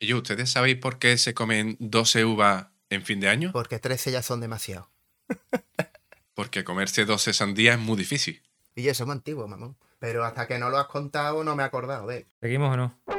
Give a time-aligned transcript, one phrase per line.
[0.00, 3.50] Y yo, ¿ustedes sabéis por qué se comen 12 uvas en fin de año?
[3.52, 4.90] Porque 13 ya son demasiado.
[6.34, 8.42] Porque comerse 12 sandías es muy difícil.
[8.76, 9.76] Y eso es muy antiguo, mamón.
[9.98, 12.26] Pero hasta que no lo has contado no me he acordado de él.
[12.40, 13.17] ¿Seguimos o no?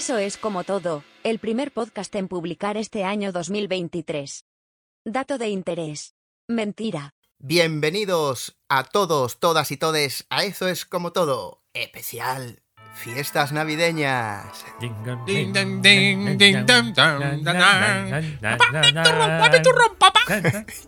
[0.00, 4.46] Eso es como todo, el primer podcast en publicar este año 2023.
[5.04, 6.14] Dato de interés.
[6.48, 7.10] Mentira.
[7.38, 11.62] Bienvenidos a todos, todas y todes a Eso es como todo.
[11.74, 12.62] Especial
[12.94, 14.64] Fiestas Navideñas.
[14.80, 14.92] Ding,
[15.26, 16.66] ding, ding, ding.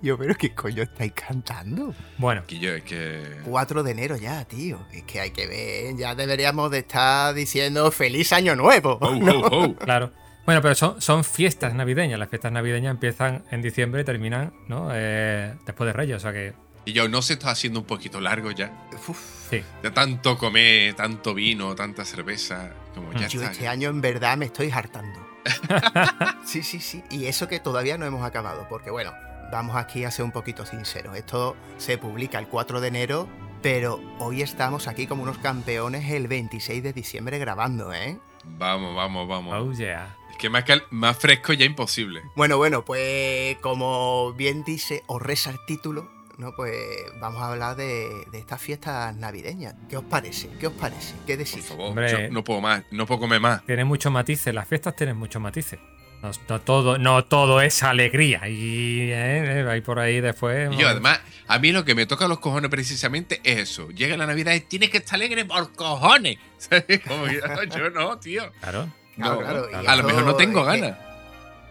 [0.02, 1.94] Yo, pero ¿qué coño estáis cantando?
[2.18, 3.38] Bueno, Que yo, es que...
[3.44, 4.78] 4 de enero ya, tío.
[4.92, 8.98] Es que hay que ver, ya deberíamos de estar diciendo feliz año nuevo.
[9.00, 9.74] Oh, oh, oh.
[9.76, 10.12] claro.
[10.44, 12.18] Bueno, pero son, son fiestas navideñas.
[12.18, 14.88] Las fiestas navideñas empiezan en diciembre y terminan ¿no?
[14.92, 16.16] Eh, después de Reyes.
[16.16, 16.52] O sea que,
[16.84, 18.72] Y yo, ¿no se está haciendo un poquito largo ya?
[19.08, 19.64] Uf, sí.
[19.82, 22.72] De tanto comer, tanto vino, tanta cerveza.
[22.94, 23.52] Como ya yo está.
[23.52, 25.20] este año en verdad me estoy hartando.
[26.44, 27.02] sí, sí, sí.
[27.10, 29.12] Y eso que todavía no hemos acabado, porque bueno,
[29.50, 31.16] vamos aquí a ser un poquito sinceros.
[31.16, 33.28] Esto se publica el 4 de enero,
[33.62, 38.18] pero hoy estamos aquí como unos campeones el 26 de diciembre grabando, ¿eh?
[38.44, 39.54] Vamos, vamos, vamos.
[39.56, 40.16] Oh, yeah.
[40.30, 42.22] Es que más, cal- más fresco ya imposible.
[42.34, 46.10] Bueno, bueno, pues como bien dice o reza el título,
[46.42, 46.54] ¿no?
[46.54, 46.74] Pues
[47.20, 49.74] vamos a hablar de, de estas fiestas navideñas.
[49.88, 50.48] ¿Qué os parece?
[50.60, 51.14] ¿Qué os parece?
[51.26, 51.64] ¿Qué Por decís?
[51.64, 52.10] favor, Hombre.
[52.10, 53.64] yo no puedo más, no puedo comer más.
[53.64, 54.52] Tiene muchos matices.
[54.54, 55.78] Las fiestas tienen muchos matices.
[56.22, 58.46] No, no todo, no todo es alegría.
[58.48, 60.70] Y eh, eh, hay por ahí después.
[60.76, 63.88] Yo, además, a mí lo que me toca los cojones precisamente es eso.
[63.90, 66.38] Llega la Navidad y tienes que estar alegre por cojones.
[66.58, 67.00] ¿Sabes?
[67.08, 67.40] Como yo,
[67.76, 68.52] yo no, tío.
[68.60, 68.88] Claro.
[69.16, 70.98] Claro, No, claro, a lo mejor no tengo que- ganas.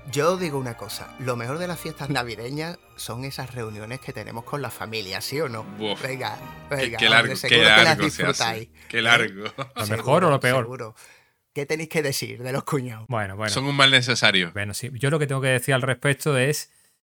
[0.10, 4.44] Yo digo una cosa, lo mejor de las fiestas navideñas son esas reuniones que tenemos
[4.44, 5.62] con la familia, ¿sí o no?
[5.80, 6.38] Uf, venga,
[6.70, 8.24] venga, qué hombre, largo, seguro qué que las largo se hace.
[8.28, 8.70] disfrutáis.
[8.90, 9.02] Qué ¿eh?
[9.04, 9.44] largo.
[9.76, 10.64] ¿Lo Seguro, mejor o lo peor?
[10.64, 10.96] seguro.
[11.54, 13.06] ¿Qué tenéis que decir de los cuñados?
[13.10, 13.54] Bueno, bueno.
[13.54, 14.52] Son un mal necesario.
[14.54, 14.90] Bueno, sí.
[14.94, 16.72] Yo lo que tengo que decir al respecto es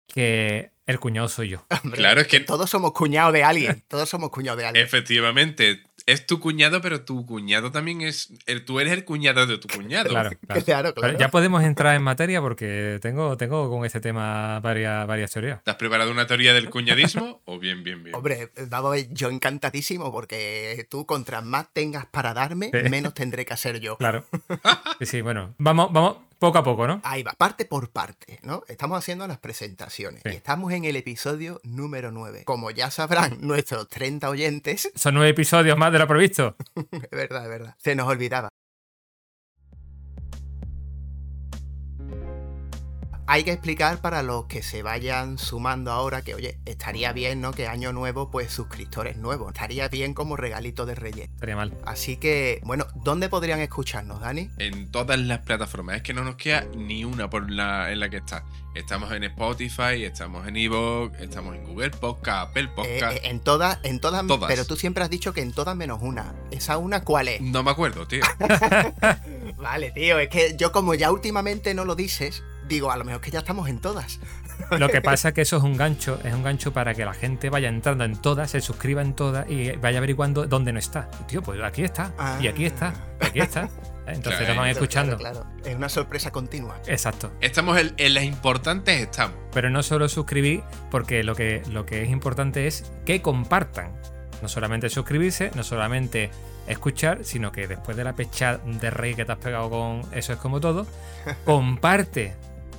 [0.07, 1.65] que el cuñado soy yo.
[1.83, 4.85] Hombre, Claro, es que- todos somos cuñados de alguien, todos somos cuñados de alguien.
[4.85, 8.29] Efectivamente, es tu cuñado, pero tu cuñado también es.
[8.45, 10.11] el- tú eres el cuñado de tu cuñado.
[10.11, 10.31] Claro,
[10.67, 10.93] claro.
[10.95, 15.65] Claro, ya podemos entrar en materia porque tengo, tengo con este tema varias, varias teorías.
[15.65, 17.41] ¿Te has preparado una teoría del cuñadismo?
[17.47, 18.15] o bien, bien, bien.
[18.15, 22.91] Hombre, vamos a ver, yo encantadísimo porque tú contra más tengas para darme, Sí.
[22.91, 23.97] menos tendré que hacer yo.
[23.97, 24.27] Claro.
[25.01, 25.55] Sí, sí, bueno.
[25.59, 27.01] Vamos, vamos poco a poco, ¿no?
[27.05, 28.63] Ahí va, parte por parte, ¿no?
[28.69, 30.31] Estamos haciendo las presentaciones Sí.
[30.33, 32.45] y estamos en el episodio número 9.
[32.45, 36.57] Como ya sabrán nuestros 30 oyentes, Son nueve episodios más de lo previsto.
[36.93, 38.49] es verdad, es verdad, se nos olvidaba.
[43.27, 47.53] Hay que explicar para los que se vayan sumando ahora que, oye, estaría bien, ¿no?
[47.53, 49.49] Que año nuevo, pues suscriptores nuevos.
[49.55, 51.31] Estaría bien como regalito de Reyes.
[51.33, 51.73] Estaría mal.
[51.87, 54.51] Así que, bueno, ¿dónde podrían escucharnos, Dani?
[54.59, 55.97] En todas las plataformas.
[55.97, 58.45] Es que no nos queda ni una por la, en la que está.
[58.75, 63.17] Estamos en Spotify, estamos en Evox, estamos en Google Podcast, Apple Eh, Podcast.
[63.17, 64.49] eh, en todas, en todas, Todas.
[64.51, 66.35] pero tú siempre has dicho que en todas menos una.
[66.51, 67.41] ¿Esa una cuál es?
[67.41, 68.23] No me acuerdo, tío.
[69.57, 73.21] Vale, tío, es que yo como ya últimamente no lo dices, digo, a lo mejor
[73.21, 74.21] que ya estamos en todas.
[74.79, 77.13] Lo que pasa es que eso es un gancho, es un gancho para que la
[77.13, 81.11] gente vaya entrando en todas, se suscriba en todas y vaya averiguando dónde no está.
[81.21, 83.69] Y, tío, pues aquí está, y aquí está, y aquí está.
[84.07, 85.17] Entonces Claro, lo van escuchando.
[85.17, 85.57] Claro, claro.
[85.65, 86.79] Es una sorpresa continua.
[86.87, 87.33] Exacto.
[87.41, 89.37] Estamos en, en las importantes, estamos.
[89.53, 93.93] Pero no solo suscribir, porque lo que, lo que es importante es que compartan.
[94.43, 96.31] No solamente suscribirse, no solamente
[96.67, 100.33] escuchar, sino que después de la pecha de rey que te has pegado con eso
[100.33, 100.87] es como todo,
[101.45, 102.35] comparte.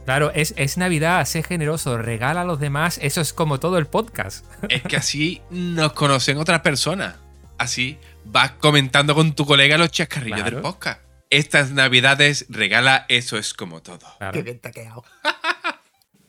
[0.06, 3.88] Claro, es, es Navidad, sé generoso, regala a los demás, eso es como todo el
[3.88, 4.46] podcast.
[4.70, 7.16] Es que así nos conocen otras personas.
[7.58, 10.56] Así vas comentando con tu colega los chascarrillos Claro.
[10.58, 11.02] del podcast.
[11.32, 14.00] Estas navidades regala eso es como todo.
[14.20, 14.34] Claro.
[14.34, 15.04] Qué bien te ha quedado.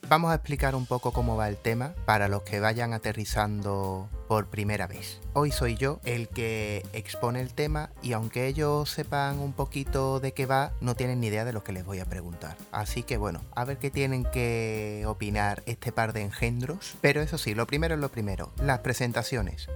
[0.08, 4.48] Vamos a explicar un poco cómo va el tema para los que vayan aterrizando por
[4.48, 5.20] primera vez.
[5.32, 10.32] Hoy soy yo el que expone el tema y aunque ellos sepan un poquito de
[10.32, 12.56] qué va, no tienen ni idea de lo que les voy a preguntar.
[12.70, 16.94] Así que bueno, a ver qué tienen que opinar este par de engendros.
[17.00, 19.66] Pero eso sí, lo primero es lo primero, las presentaciones.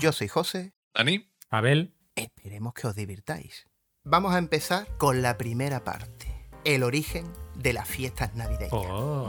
[0.00, 1.30] Yo soy José, ¿Dani?
[1.48, 3.66] Abel, Esperemos que os divirtáis.
[4.04, 6.26] Vamos a empezar con la primera parte,
[6.64, 8.72] el origen de las fiestas navideñas.
[8.72, 9.28] oh,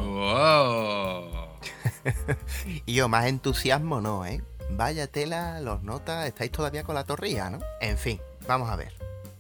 [1.23, 1.59] Wow.
[2.87, 4.41] Y yo, más entusiasmo no, ¿eh?
[4.71, 7.59] Vaya tela, los notas, estáis todavía con la torrilla, ¿no?
[7.81, 8.93] En fin, vamos a ver.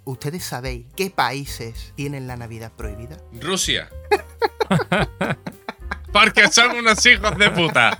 [0.05, 3.17] ¿Ustedes sabéis qué países tienen la Navidad prohibida?
[3.41, 3.89] Rusia.
[6.13, 7.99] Porque son unos hijos de puta.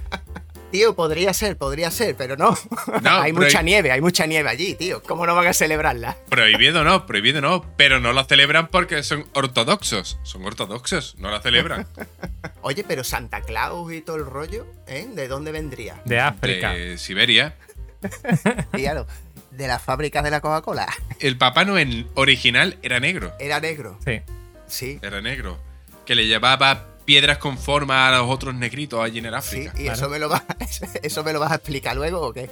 [0.74, 2.58] Tío, podría ser, podría ser, pero no.
[3.04, 5.04] No, hay pero mucha hay- nieve, hay mucha nieve allí, tío.
[5.04, 6.18] ¿Cómo no van a celebrarla?
[6.30, 7.64] Prohibido no, prohibido no.
[7.78, 10.18] Pero no lo celebran porque son ortodoxos.
[10.24, 11.86] Son ortodoxos, no lo celebran.
[12.64, 15.08] Oye, pero Santa Claus y todo el rollo, ¿eh?
[15.14, 16.02] ¿De dónde vendría?
[16.06, 16.72] De África.
[16.74, 17.56] De Siberia.
[18.72, 19.06] Claro,
[19.52, 20.88] de las fábricas de la Coca-Cola.
[21.20, 23.32] El Papá Noel original era negro.
[23.40, 24.00] Era negro.
[24.04, 24.22] Sí.
[24.66, 25.60] Sí, Era negro.
[26.06, 29.38] Que le llevaba piedras con forma a los otros negritos allí en el sí.
[29.38, 29.74] África.
[29.82, 30.44] ¿Y eso me, lo vas,
[31.04, 32.50] eso me lo vas a explicar luego o qué?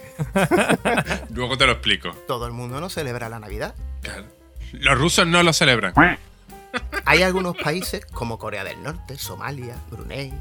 [1.31, 2.11] Luego te lo explico.
[2.27, 3.75] Todo el mundo no celebra la Navidad.
[4.01, 4.25] Claro.
[4.73, 5.93] Los rusos no lo celebran.
[7.05, 10.33] Hay algunos países como Corea del Norte, Somalia, Brunei,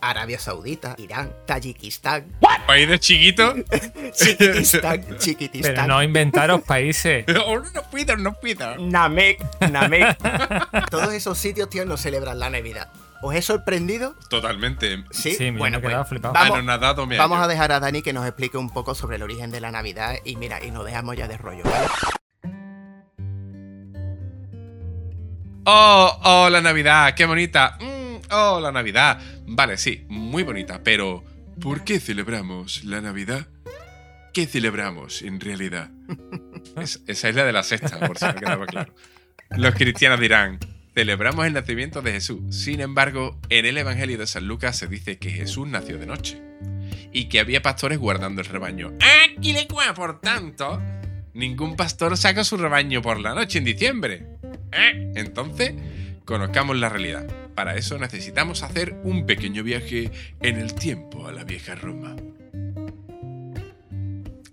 [0.00, 2.26] Arabia Saudita, Irán, Tayikistán,
[2.66, 3.54] País de chiquito.
[4.14, 5.74] Chiquitistán, Chiquitistán.
[5.74, 7.26] Pero no inventaros países.
[7.46, 8.76] Oh, no pido, no pido.
[8.78, 9.38] Namek,
[9.70, 10.16] Namek.
[10.90, 12.90] Todos esos sitios, tío, no celebran la Navidad.
[13.26, 14.14] ¿Os he sorprendido?
[14.28, 15.02] Totalmente.
[15.10, 16.34] Sí, Sí, me bueno, he pues, flipado.
[16.34, 19.22] vamos, Anonadado me vamos a dejar a Dani que nos explique un poco sobre el
[19.22, 21.86] origen de la Navidad y mira, y nos dejamos ya de rollo, ¿vale?
[25.66, 27.78] Oh, oh, la Navidad, qué bonita.
[27.80, 29.18] Mm, oh, la Navidad.
[29.46, 31.24] Vale, sí, muy bonita, pero
[31.60, 33.46] ¿por qué celebramos la Navidad?
[34.34, 35.90] ¿Qué celebramos en realidad?
[36.76, 38.92] Es- esa es la de la sexta, por si no quedaba claro.
[39.50, 40.58] Los cristianos dirán,
[40.94, 42.40] celebramos el nacimiento de Jesús.
[42.54, 46.40] Sin embargo, en el Evangelio de San Lucas se dice que Jesús nació de noche
[47.12, 48.92] y que había pastores guardando el rebaño.
[49.00, 50.80] Aquí le por tanto,
[51.32, 54.26] ningún pastor saca su rebaño por la noche en diciembre.
[54.72, 55.12] ¿Eh?
[55.16, 55.74] Entonces,
[56.24, 57.26] conozcamos la realidad.
[57.54, 62.16] Para eso necesitamos hacer un pequeño viaje en el tiempo a la vieja Roma.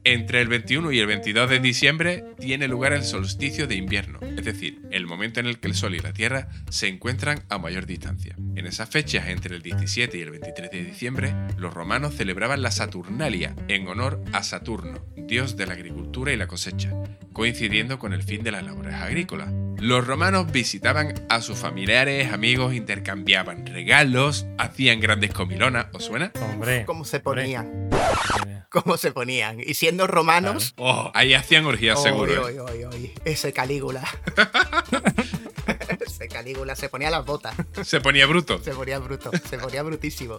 [0.04, 4.44] Entre el 21 y el 22 de diciembre tiene lugar el solsticio de invierno, es
[4.44, 7.86] decir, el momento en el que el Sol y la Tierra se encuentran a mayor
[7.86, 8.36] distancia.
[8.56, 12.72] En esas fechas, entre el 17 y el 23 de diciembre, los romanos celebraban la
[12.72, 16.92] Saturnalia en honor a Saturno, dios de la agricultura y la cosecha,
[17.32, 19.54] coincidiendo con el fin de las labores agrícolas.
[19.82, 26.32] Los romanos visitaban a sus familiares, amigos, intercambiaban regalos, hacían grandes comilonas, ¿os suena?
[26.40, 26.86] Hombre.
[26.86, 27.42] ¿Cómo se hombre.
[27.42, 27.90] ponían?
[28.70, 29.60] ¿Cómo se ponían?
[29.60, 30.76] Y siendo romanos...
[30.78, 32.48] Oh, ahí hacían orgías Oy, seguro.
[32.48, 32.60] ¿eh?
[32.60, 34.08] oy, oy, oy, Ese Calígula.
[36.00, 37.56] Ese Calígula se ponía las botas.
[37.82, 38.64] Se ponía bruto.
[38.64, 39.32] Se ponía bruto.
[39.50, 40.38] Se ponía brutísimo.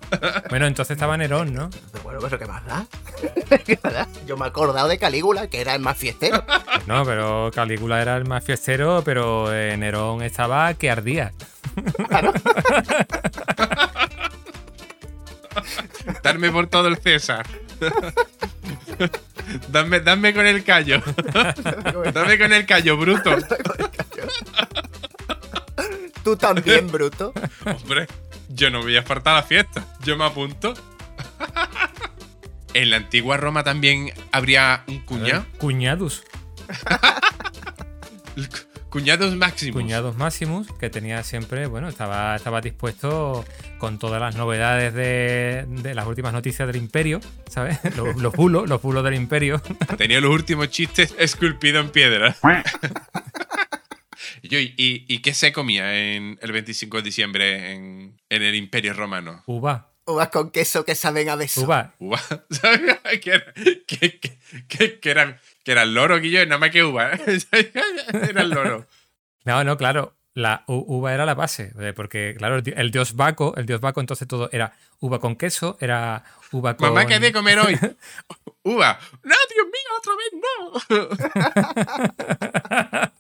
[0.51, 1.69] Bueno, entonces estaba Nerón, ¿no?
[2.05, 2.87] Bueno, pero ¿qué más da?
[4.27, 6.45] Yo me he acordado de Calígula, que era el más fiestero.
[6.87, 11.33] No, pero Calígula era el más fiestero, pero eh, Nerón estaba que ardía.
[16.23, 17.47] Darme por todo el César.
[19.69, 21.01] dame, dame con el callo.
[22.13, 23.37] dame con el callo, bruto.
[26.25, 27.33] Tú también, bruto.
[27.65, 28.07] Hombre,
[28.49, 29.85] yo no voy a faltar a la fiesta.
[30.05, 30.75] Yo me apunto.
[32.75, 35.47] En la antigua Roma también habría un cuñado.
[35.59, 36.25] Cuñados.
[38.93, 39.81] Cuñados máximos.
[39.81, 43.43] Cuñados Maximus, que tenía siempre, bueno, estaba, estaba dispuesto
[43.79, 47.79] con todas las novedades de, de las últimas noticias del imperio, ¿sabes?
[47.97, 49.63] Los, los bulos, los bulos del imperio.
[49.97, 52.37] Tenía los últimos chistes esculpidos en piedra.
[54.43, 58.55] Y, yo, ¿y, y qué se comía en el 25 de diciembre en, en el
[58.55, 59.43] Imperio Romano?
[59.47, 61.63] Uva, Uvas con queso que saben a beso.
[61.63, 61.95] uva.
[61.99, 62.19] Uva.
[62.51, 62.99] ¿Sabes?
[63.23, 63.53] que, era-
[63.87, 67.11] que, que, que, que eran, que eran loro, Guillo, nada más que uva.
[68.29, 68.87] eran loro.
[69.45, 70.17] No, no, claro.
[70.35, 73.83] La uva era la base, eh, porque claro, el di- el dios Baco, el dios
[73.83, 76.89] Baco, entonces todo era uva con queso, era uva con.
[76.89, 77.79] Mamá, ¿qué he de comer hoy?
[78.65, 78.99] Uva.
[79.25, 81.11] No, Dios mío, otra vez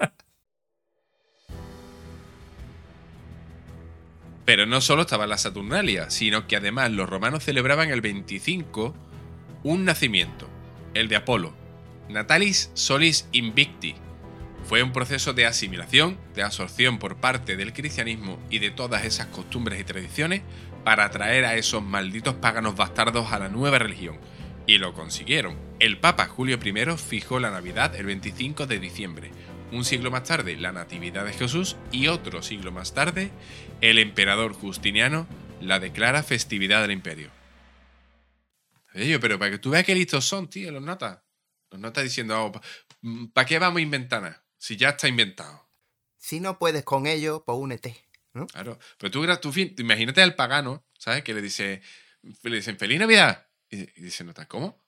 [0.00, 0.08] no.
[4.44, 8.94] Pero no solo estaba la Saturnalia, sino que además los romanos celebraban el 25
[9.62, 10.48] un nacimiento,
[10.94, 11.54] el de Apolo,
[12.08, 13.94] Natalis Solis Invicti.
[14.64, 19.26] Fue un proceso de asimilación, de absorción por parte del cristianismo y de todas esas
[19.28, 20.42] costumbres y tradiciones
[20.84, 24.18] para atraer a esos malditos paganos bastardos a la nueva religión.
[24.66, 25.56] Y lo consiguieron.
[25.80, 29.30] El Papa Julio I fijó la Navidad el 25 de diciembre.
[29.72, 33.30] Un siglo más tarde, la Natividad de Jesús y otro siglo más tarde,
[33.80, 35.26] el emperador Justiniano
[35.62, 37.30] la declara festividad del imperio.
[38.94, 41.20] Oye, pero para que tú veas qué listos son, tío, los notas.
[41.70, 42.52] Los notas diciendo,
[43.32, 44.44] ¿para qué vamos a inventar nada?
[44.58, 45.66] Si ya está inventado.
[46.18, 47.96] Si no puedes con ello, pues únete.
[48.34, 48.46] ¿no?
[48.48, 48.78] Claro.
[48.98, 51.24] Pero tú, tú imagínate al pagano, ¿sabes?
[51.24, 51.80] Que le dice,
[52.42, 53.48] le dicen, ¡Feliz Navidad!
[53.70, 54.84] Y, y dice, nota, ¿cómo?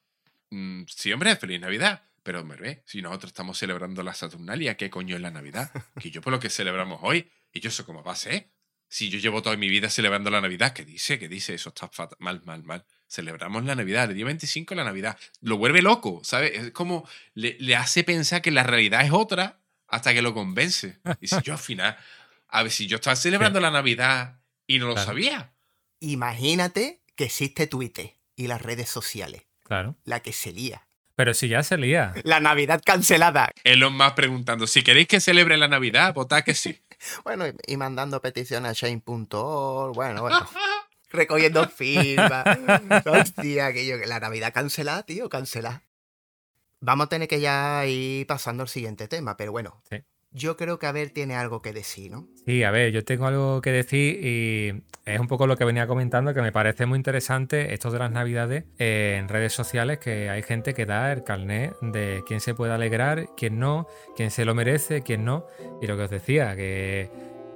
[0.50, 2.02] Mm, sí, hombre, feliz Navidad.
[2.24, 5.70] Pero, hombre, si nosotros estamos celebrando la Saturnalia, ¿qué coño es la Navidad?
[6.00, 8.50] Que yo por lo que celebramos hoy, y yo eso cómo va a ser.
[8.88, 11.18] Si yo llevo toda mi vida celebrando la Navidad, ¿qué dice?
[11.18, 11.54] ¿Qué dice?
[11.54, 12.16] Eso está fatal.
[12.20, 12.84] mal, mal, mal.
[13.08, 15.18] Celebramos la Navidad, el día 25 la Navidad.
[15.40, 16.52] Lo vuelve loco, ¿sabes?
[16.58, 20.98] Es como le, le hace pensar que la realidad es otra hasta que lo convence.
[21.20, 21.96] Y si yo al final,
[22.48, 25.06] a ver, si yo estaba celebrando la Navidad y no lo Claro.
[25.08, 25.52] sabía.
[26.00, 29.42] Imagínate que existe Twitter y las redes sociales.
[29.64, 29.96] Claro.
[30.04, 30.83] La que se lía.
[31.16, 32.12] Pero si ya se lía.
[32.24, 33.50] La Navidad cancelada.
[33.62, 36.80] Elon más preguntando, si queréis que celebre la Navidad, votad que sí.
[37.24, 39.94] Bueno, y- y mandando peticiones a Shane.org.
[39.94, 40.48] Bueno, bueno.
[41.10, 42.44] Recogiendo firmas.
[43.06, 45.82] Hostia, aquello que la Navidad cancelada, tío, cancelada.
[46.80, 49.80] Vamos a tener que ya ir pasando al siguiente tema, pero bueno.
[49.90, 49.98] Sí.
[50.36, 52.26] Yo creo que Abel tiene algo que decir, ¿no?
[52.44, 55.86] Sí, a ver, yo tengo algo que decir y es un poco lo que venía
[55.86, 60.30] comentando, que me parece muy interesante esto de las navidades eh, en redes sociales, que
[60.30, 63.86] hay gente que da el carnet de quién se puede alegrar, quién no,
[64.16, 65.46] quién se lo merece, quién no.
[65.80, 67.10] Y lo que os decía, que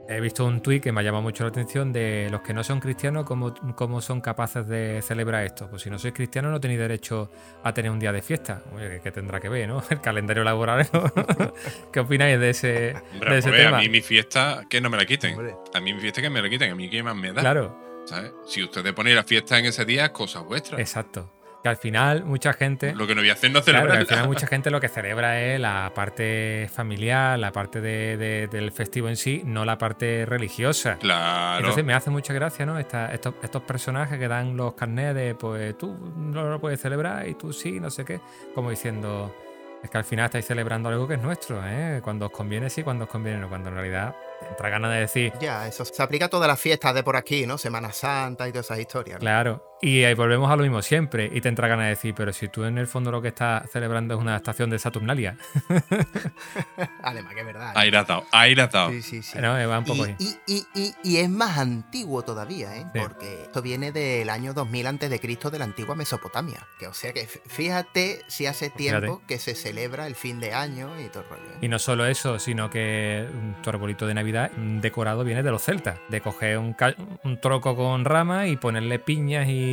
[0.08, 2.64] he visto un tuit que me ha llamado mucho la atención de los que no
[2.64, 5.68] son cristianos, cómo, cómo son capaces de celebrar esto.
[5.68, 7.30] Pues si no sois cristianos no tenéis derecho
[7.62, 8.62] a tener un día de fiesta.
[8.74, 9.82] Oye, ¿qué tendrá que ver, no?
[9.90, 10.88] El calendario laboral.
[10.92, 11.12] ¿no?
[11.92, 13.78] ¿Qué opináis de ese, Hombre, de ese tema?
[13.78, 15.34] a mí mi fiesta, que no me la quiten.
[15.34, 15.54] Hombre.
[15.74, 17.42] A mí mi fiesta que me la quiten, a mí qué más me da.
[17.42, 18.32] Claro, ¿sabes?
[18.46, 20.80] Si ustedes ponen la fiesta en ese día, es cosa vuestra.
[20.80, 21.34] exacto.
[21.68, 22.94] Que al final mucha gente...
[22.94, 23.98] Lo que no voy a hacer no Claro, que celebrar.
[23.98, 28.46] al final mucha gente lo que celebra es la parte familiar, la parte de- de-
[28.48, 30.96] del festivo en sí, no la parte religiosa.
[30.98, 31.58] Claro.
[31.58, 32.78] Entonces me hace mucha gracia, ¿no?
[32.78, 37.28] Esta- estos, estos personajes que dan los carnets de, pues tú no lo puedes celebrar
[37.28, 38.20] y tú sí, no sé qué.
[38.54, 39.34] Como diciendo,
[39.82, 42.00] es que al final estáis celebrando algo que es nuestro, ¿eh?
[42.02, 43.48] Cuando os conviene sí, cuando os conviene no.
[43.48, 44.16] Cuando en realidad
[44.48, 47.46] entra ganas de decir, Ya, eso se aplica a todas las fiestas de por aquí,
[47.46, 47.58] ¿no?
[47.58, 49.16] Semana Santa y todas esas historias.
[49.16, 49.20] ¿no?
[49.20, 52.32] Claro, y ahí volvemos a lo mismo siempre, y te entra ganas de decir, pero
[52.32, 55.36] si tú en el fondo lo que estás celebrando es una estación de Saturnalia,
[57.02, 57.72] Además, que es verdad.
[57.74, 58.90] Ahí la dado, ahí la dado.
[58.90, 59.38] Sí, sí, sí.
[59.40, 59.58] ¿no?
[59.58, 60.16] Eh, Va un poco ahí.
[60.18, 62.86] Y, y- y- y- y es más antiguo todavía, ¿eh?
[62.92, 62.98] Sí.
[63.00, 66.66] Porque esto viene del año 2000 antes de Cristo de la antigua Mesopotamia.
[66.78, 71.00] Que, o sea que fíjate si hace tiempo que se celebra el fin de año
[71.00, 71.42] y todo el rollo.
[71.54, 71.58] ¿eh?
[71.62, 73.26] Y no solo eso, sino que
[73.62, 76.94] tu arbolito de Navidad decorado viene de los celtas, de coger un, ca-
[77.24, 79.67] un troco con ramas y ponerle piñas y,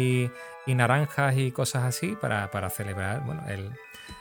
[0.66, 3.72] y naranjas y cosas así para, para celebrar bueno, el,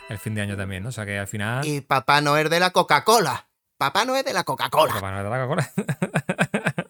[0.09, 0.91] el fin de año también, ¿no?
[0.91, 1.67] O sea que al final...
[1.67, 3.47] Y Papá Noel de la Coca-Cola.
[3.77, 4.95] Papá Noel de la Coca-Cola.
[4.95, 5.71] Papá Noel de la Coca-Cola.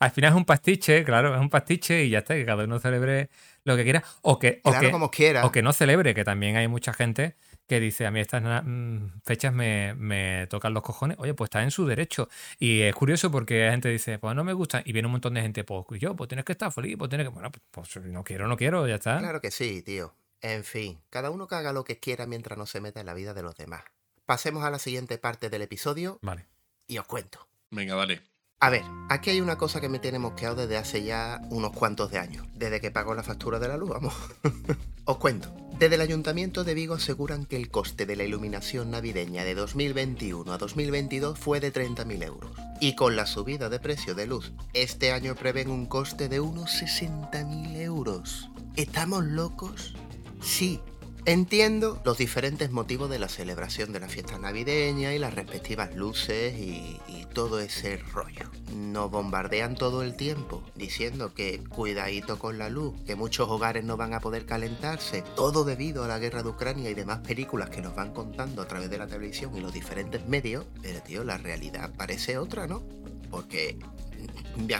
[0.00, 2.78] Al final es un pastiche, claro, es un pastiche y ya está, que cada uno
[2.78, 3.30] celebre
[3.62, 4.02] lo que quiera.
[4.20, 5.46] O que, o Claro, que, como quiera.
[5.46, 7.36] o que no celebre, que también hay mucha gente
[7.66, 11.18] que dice, a mí estas mm, fechas me, me tocan los cojones.
[11.18, 12.28] Oye, pues está en su derecho.
[12.58, 14.82] Y es curioso porque la gente dice, pues no me gustan.
[14.84, 17.08] Y viene un montón de gente, pues y yo, pues tienes que estar feliz, pues
[17.08, 17.32] tienes que...
[17.32, 19.18] Bueno, pues, pues, no quiero, no quiero, ya está.
[19.18, 20.14] Claro que sí, tío.
[20.40, 23.14] En fin, cada uno que haga lo que quiera mientras no se meta en la
[23.14, 23.82] vida de los demás.
[24.26, 26.46] Pasemos a la siguiente parte del episodio Vale.
[26.86, 27.48] y os cuento.
[27.70, 28.33] Venga, dale.
[28.60, 32.10] A ver, aquí hay una cosa que me tiene mosqueado desde hace ya unos cuantos
[32.10, 34.14] de años, desde que pagó la factura de la luz, vamos.
[35.04, 35.54] Os cuento.
[35.78, 40.50] Desde el Ayuntamiento de Vigo aseguran que el coste de la iluminación navideña de 2021
[40.50, 42.50] a 2022 fue de 30.000 euros.
[42.80, 46.80] Y con la subida de precio de luz, este año prevén un coste de unos
[46.80, 48.48] 60.000 euros.
[48.76, 49.94] ¿Estamos locos?
[50.40, 50.80] Sí.
[51.26, 56.52] Entiendo los diferentes motivos de la celebración de la fiesta navideña y las respectivas luces
[56.58, 58.50] y, y todo ese rollo.
[58.74, 63.96] Nos bombardean todo el tiempo diciendo que cuidadito con la luz, que muchos hogares no
[63.96, 67.80] van a poder calentarse, todo debido a la guerra de Ucrania y demás películas que
[67.80, 71.38] nos van contando a través de la televisión y los diferentes medios, pero tío, la
[71.38, 72.82] realidad parece otra, ¿no?
[73.30, 73.78] Porque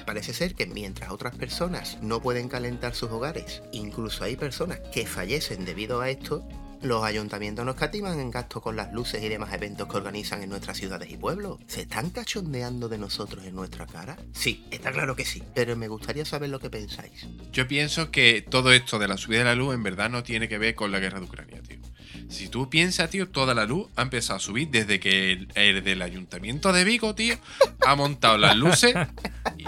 [0.06, 5.06] parece ser que mientras otras personas no pueden calentar sus hogares, incluso hay personas que
[5.06, 6.46] fallecen debido a esto,
[6.84, 10.50] los ayuntamientos nos catiman en gasto con las luces y demás eventos que organizan en
[10.50, 11.58] nuestras ciudades y pueblos.
[11.66, 14.18] ¿Se están cachondeando de nosotros en nuestra cara?
[14.32, 17.26] Sí, está claro que sí, pero me gustaría saber lo que pensáis.
[17.52, 20.48] Yo pienso que todo esto de la subida de la luz en verdad no tiene
[20.48, 21.62] que ver con la guerra de Ucrania.
[22.28, 25.84] Si tú piensas, tío, toda la luz ha empezado a subir desde que el, el
[25.84, 27.36] del ayuntamiento de Vigo, tío,
[27.86, 28.94] ha montado las luces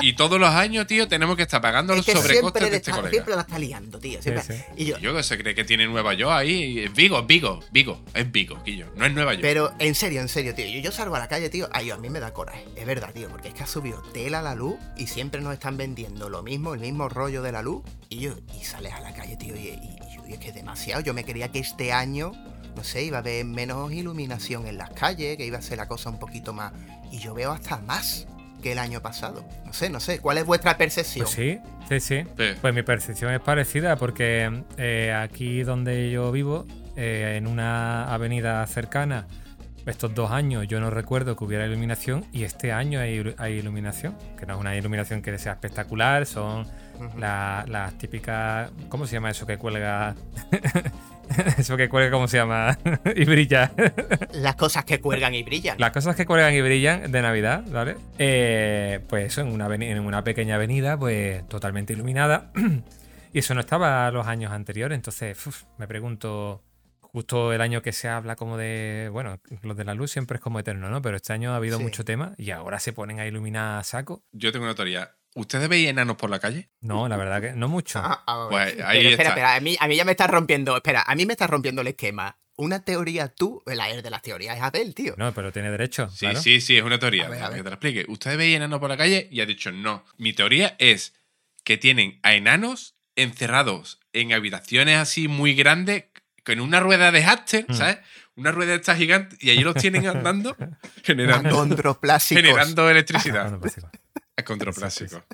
[0.03, 2.91] y todos los años, tío, tenemos que estar pagando los que sobrecostes siempre, de este
[2.91, 3.11] está- colega.
[3.13, 4.21] siempre la está liando, tío.
[4.23, 4.63] siempre- Sí, sí.
[4.77, 6.81] Y yo, Yo que se cree que tiene Nueva York ahí.
[6.81, 8.03] Es Vigo, es Vigo, Vigo.
[8.15, 8.87] Es Vigo, Quillo.
[8.97, 9.43] No es Nueva York.
[9.43, 10.67] Pero en serio, en serio, tío.
[10.67, 11.69] Yo, yo salgo a la calle, tío.
[11.73, 12.65] Ay, a mí me da coraje.
[12.77, 13.29] Es verdad, tío.
[13.29, 16.75] Porque es que ha subido tela la luz y siempre nos están vendiendo lo mismo,
[16.75, 17.83] el mismo rollo de la luz.
[18.09, 19.55] Y yo, y sales a la calle, tío.
[19.57, 19.97] Y, y-
[20.28, 21.00] y- es que es demasiado.
[21.02, 22.33] Yo me creía que este año,
[22.76, 25.87] no sé, iba a haber menos iluminación en las calles, que iba a ser la
[25.88, 26.73] cosa un poquito más.
[27.11, 28.26] Y yo veo hasta más.
[28.62, 29.45] que el año pasado.
[29.66, 30.18] No sé, no sé.
[30.18, 31.25] ¿Cuál es vuestra percepción?
[31.26, 32.25] Pues sí, sí, sí.
[32.38, 32.45] Sí.
[32.61, 36.66] Pues mi percepción es parecida porque eh, aquí donde yo vivo,
[36.97, 39.26] eh, en una avenida cercana,
[39.85, 44.47] estos dos años yo no recuerdo que hubiera iluminación y este año hay iluminación, que
[44.47, 46.66] no es una iluminación que sea espectacular, son
[47.17, 48.71] Las típicas...
[48.88, 50.15] ¿Cómo se llama eso que cuelga?
[51.59, 52.79] eso que cuelga, ¿cómo se llama?
[53.17, 53.73] y brilla.
[54.33, 55.76] Las cosas que cuelgan y brillan.
[55.79, 57.97] Las cosas que cuelgan y brillan de Navidad, ¿vale?
[58.19, 62.53] Eh, pues eso, en una, en una pequeña avenida, pues totalmente iluminada.
[63.33, 64.97] y eso no estaba los años anteriores.
[64.97, 66.62] Entonces, uf, me pregunto,
[67.00, 69.09] justo el año que se habla como de.
[69.12, 71.03] Bueno, lo de la luz siempre es como eterno, ¿no?
[71.03, 71.83] Pero este año ha habido Sí.
[71.85, 74.23] mucho tema y ahora se ponen a iluminar a saco.
[74.33, 75.16] Yo tengo una teoría.
[75.37, 76.71] ¿Ustedes veis enanos por la calle?
[76.81, 77.99] No, la verdad que no mucho.
[78.02, 79.28] Ah, ah, Pues pero ahí espera, está.
[79.28, 80.75] espera, a mí, a mí ya me estás rompiendo.
[80.76, 82.38] Espera, a mí me estás rompiendo el esquema.
[82.57, 85.14] Una teoría tú, la de las teorías es Abel, tío.
[85.19, 86.09] No, pero tiene derecho.
[86.11, 86.40] Sí, claro.
[86.40, 87.26] sí, sí, es una teoría.
[87.26, 87.59] A ver, a Déjame ver.
[87.59, 88.07] que te la explique.
[88.12, 89.28] ¿Ustedes veis enanos por la calle?
[89.31, 90.05] Y ha dicho no.
[90.16, 91.12] Mi teoría es
[91.64, 96.05] que tienen a enanos encerrados en habitaciones así muy grandes,
[96.45, 97.75] con una rueda de hámster, Mm.
[97.75, 97.99] ¿sabes?
[98.37, 100.57] Una rueda esta gigante, y allí los tienen andando,
[101.05, 101.66] generando,
[102.21, 103.59] generando Ah, electricidad.
[104.37, 104.43] Sí.
[104.43, 105.23] Es contraplástico.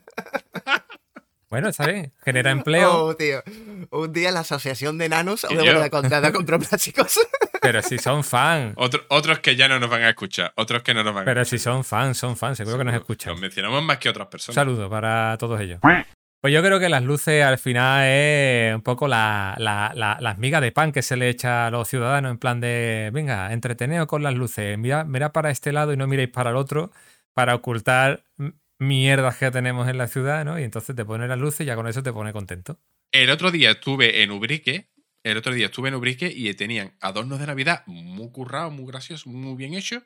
[1.50, 2.14] Bueno, está bien.
[2.24, 3.42] Genera empleo, Oh, tío.
[3.90, 5.62] Un día la asociación de enanos de yo.
[5.62, 7.20] verdad contra contraplásicos.
[7.60, 8.72] pero si son fans.
[8.78, 11.26] Otro- otros que ya no nos van a escuchar, otros que no nos van a
[11.26, 13.32] Pero si son fans, son fans, seguro que nos escuchan.
[13.32, 14.54] Los mencionamos más que otras Un personas.
[14.54, 15.78] saludo para todos ellos.
[16.40, 20.38] Pues yo creo que las luces al final es un poco la, la- la- las
[20.38, 24.06] migas de pan que se le echa a los ciudadanos en plan de, venga, entreteneos
[24.06, 26.90] con las luces, mirad, mirad para este lado y no miréis para el otro
[27.34, 28.22] para ocultar
[28.82, 30.58] mierdas que tenemos en la ciudad, ¿no?
[30.58, 32.78] Y entonces te pone las luces y ya con eso te pone contento.
[33.12, 34.88] El otro día estuve en Ubrique.
[35.24, 39.26] El otro día estuve en Ubrique y tenían adornos de Navidad muy currados, muy graciosos,
[39.28, 40.02] muy bien hechos,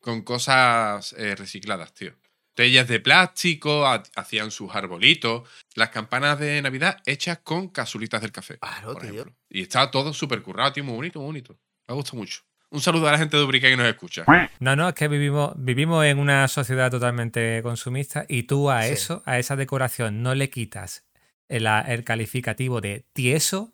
[0.00, 2.14] con cosas eh, recicladas, tío.
[2.54, 8.30] Botellas de plástico, ha- hacían sus arbolitos, las campanas de Navidad hechas con casulitas del
[8.30, 8.58] café.
[8.58, 9.10] Claro, por tío.
[9.10, 9.34] ejemplo.
[9.48, 11.58] Y estaba todo súper currado, tío, muy bonito, muy bonito.
[11.88, 12.42] Me gusta mucho.
[12.72, 14.24] Un saludo a la gente de Ubrique que nos escucha.
[14.58, 18.92] No, no, es que vivimos, vivimos en una sociedad totalmente consumista y tú a Sí.
[18.94, 21.04] eso, a esa decoración, no le quitas
[21.48, 23.72] el, el calificativo de tieso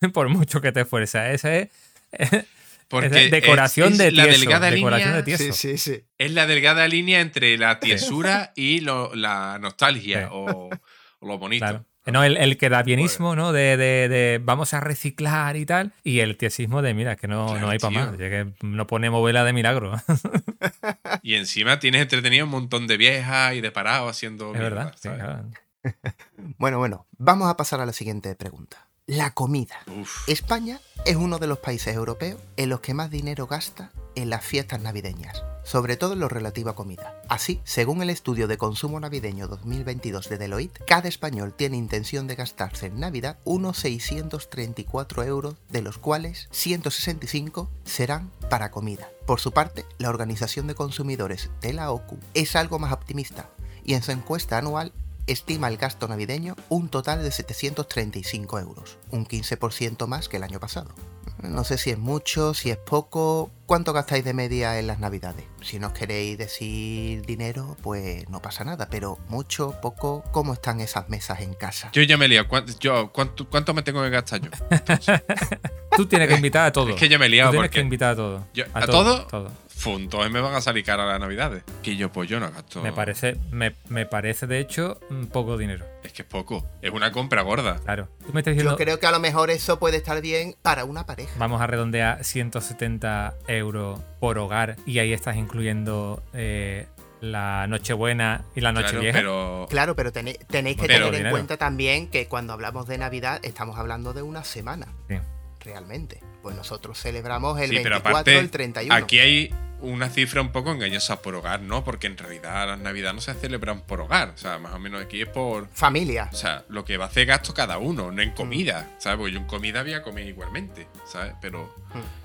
[0.14, 1.30] por mucho que te esfuerzas.
[1.34, 1.70] Ese
[2.12, 2.44] es,
[2.88, 4.38] Porque es decoración es- de es la tieso.
[4.40, 5.52] delgada decoración línea, de tieso.
[5.52, 6.04] Sí, sí, sí.
[6.16, 10.28] Es la delgada línea entre la tiesura y lo- la nostalgia Sí.
[10.30, 10.70] o,
[11.18, 11.64] o lo bonito.
[11.66, 11.84] Claro.
[12.06, 13.52] No, el, el quedabienismo, ¿no?
[13.52, 15.92] De, de- de vamos a reciclar y tal.
[16.02, 18.18] Y el tiesismo de, mira, que no, Claro, no hay para más.
[18.18, 19.92] ya que no ponemos vela de milagro.
[21.22, 24.52] Y encima tienes entretenido un montón de viejas y de parados haciendo.
[24.52, 24.92] es mierda, verdad.
[24.96, 25.18] sí, ¿sabes?
[25.22, 25.44] claro.
[26.58, 28.86] Bueno, bueno, vamos a pasar a la siguiente pregunta.
[29.10, 29.74] La comida.
[30.00, 30.28] Uf.
[30.28, 34.44] España es uno de los países europeos en los que más dinero gasta en las
[34.44, 37.20] fiestas navideñas, sobre todo en lo relativo a comida.
[37.28, 42.36] Así, según el estudio de consumo navideño 2022 de Deloitte, cada español tiene intención de
[42.36, 49.10] gastarse en Navidad unos 634 euros, de los cuales 165 serán para comida.
[49.26, 53.50] Por su parte, la Organización de Consumidores de la OCU es algo más optimista
[53.84, 54.92] y en su encuesta anual
[55.26, 60.60] estima el gasto navideño un total de 735 euros, un 15% más que el año
[60.60, 60.94] pasado.
[61.42, 63.50] No sé si es mucho, si es poco.
[63.64, 65.44] ¿Cuánto gastáis de media en las navidades?
[65.62, 70.80] Si no os queréis decir dinero, pues no pasa nada, pero mucho, poco, ¿cómo están
[70.80, 71.88] esas mesas en casa?
[71.92, 72.46] Yo ya me he liado.
[72.48, 74.50] ¿Cuánto, yo, ¿cuánto, cuánto me tengo que gastar yo?
[75.96, 76.90] Tú tienes que invitar a todo.
[76.90, 78.46] Es que ya me he Tú liado tienes que invitar a todo.
[78.52, 79.26] Yo- a, ¿a todo.
[79.26, 79.52] todo?
[79.86, 81.62] Entonces me van a salir caras las navidades.
[81.82, 82.82] Que yo, pues yo no gasto.
[82.82, 85.84] Me parece, me, me parece de hecho mm, poco dinero.
[86.02, 86.66] Es que es poco.
[86.82, 87.78] Es una compra gorda.
[87.84, 88.08] Claro.
[88.26, 90.84] Tú me estás diciendo, Yo creo que a lo mejor eso puede estar bien para
[90.84, 91.32] una pareja.
[91.38, 96.86] vamos a redondear 170 euros por hogar y ahí estás incluyendo eh,
[97.20, 99.18] la Nochebuena y la Claro, Nochevieja.
[99.18, 99.66] pero.
[99.70, 101.30] Claro, pero tenéis, tenéis que Pero tener en dinero.
[101.34, 104.86] cuenta también que cuando hablamos de Navidad estamos hablando de una semana.
[105.08, 105.16] Sí.
[105.60, 106.20] Realmente.
[106.42, 108.94] Pues nosotros celebramos el Sí, pero 24, aparte, el 31.
[108.94, 111.82] Aquí hay una cifra un poco engañosa por hogar, ¿no?
[111.84, 114.30] Porque en realidad las navidades no se celebran por hogar.
[114.34, 115.68] O sea, más o menos aquí es por.
[115.72, 116.28] Familia.
[116.32, 118.14] O sea, lo que va a hacer gasto cada uno, Mm.
[118.14, 119.18] no en comida, ¿sabes?
[119.18, 121.34] Porque yo en comida voy a comer igualmente, ¿sabes?
[121.40, 121.74] Pero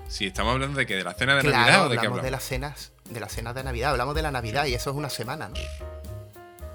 [0.08, 1.46] si estamos hablando de que de la cena de Mm.
[1.46, 4.14] Claro, Navidad o de qué hablamos de las cenas, de las cenas de Navidad, hablamos
[4.14, 5.54] de la Navidad y eso es una semana, ¿no?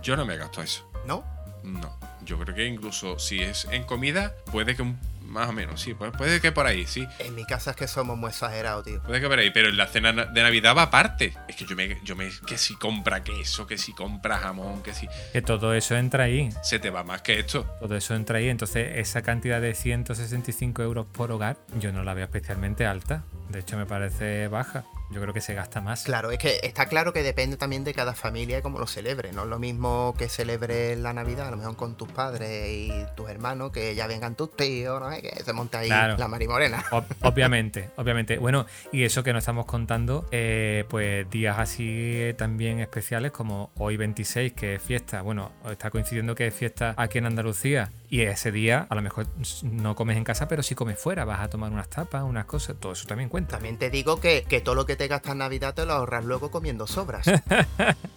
[0.02, 0.90] yo no me gasto eso.
[1.06, 1.24] ¿No?
[1.64, 1.96] No.
[2.26, 5.00] Yo creo que incluso si es en comida, puede que un,
[5.32, 7.08] más o menos, sí, puede, puede que por ahí, sí.
[7.20, 9.02] En mi casa es que somos muy exagerados, tío.
[9.04, 11.34] Puede que por ahí, pero en la cena na- de Navidad va aparte.
[11.48, 14.94] Es que yo me, yo me, que si compra queso, que si compra jamón, que
[14.94, 15.08] si.
[15.34, 16.50] Que todo eso entra ahí.
[16.62, 17.64] Se te va más que esto.
[17.80, 18.50] Todo eso entra ahí.
[18.50, 23.24] Entonces, esa cantidad de 165 euros por hogar, yo no la veo especialmente alta.
[23.50, 24.84] De hecho, me parece baja.
[25.12, 26.04] Yo creo que se gasta más.
[26.04, 29.32] Claro, es que está claro que depende también de cada familia y cómo lo celebre.
[29.34, 32.92] No es lo mismo que celebre la Navidad, a lo mejor con tus padres y
[33.16, 35.10] tus hermanos, que ya vengan tus tíos, ¿no?
[35.22, 36.18] que se monte ahí Claro.
[36.18, 36.84] la marimorena.
[36.92, 38.38] Ob- obviamente, obviamente.
[38.38, 43.72] Bueno, y eso que nos estamos contando, eh, pues días así eh, también especiales como
[43.78, 45.22] hoy 26, que es fiesta.
[45.22, 47.92] Bueno, está coincidiendo que es fiesta aquí en Andalucía.
[48.10, 49.26] Y ese día a lo mejor
[49.64, 51.24] no comes en casa, pero sí comes fuera.
[51.24, 52.76] Vas a tomar unas tapas, unas cosas.
[52.78, 53.52] Todo eso también cuenta.
[53.56, 56.24] También te digo que, que todo lo que te gastas en Navidad te lo ahorras
[56.26, 57.26] luego comiendo sobras.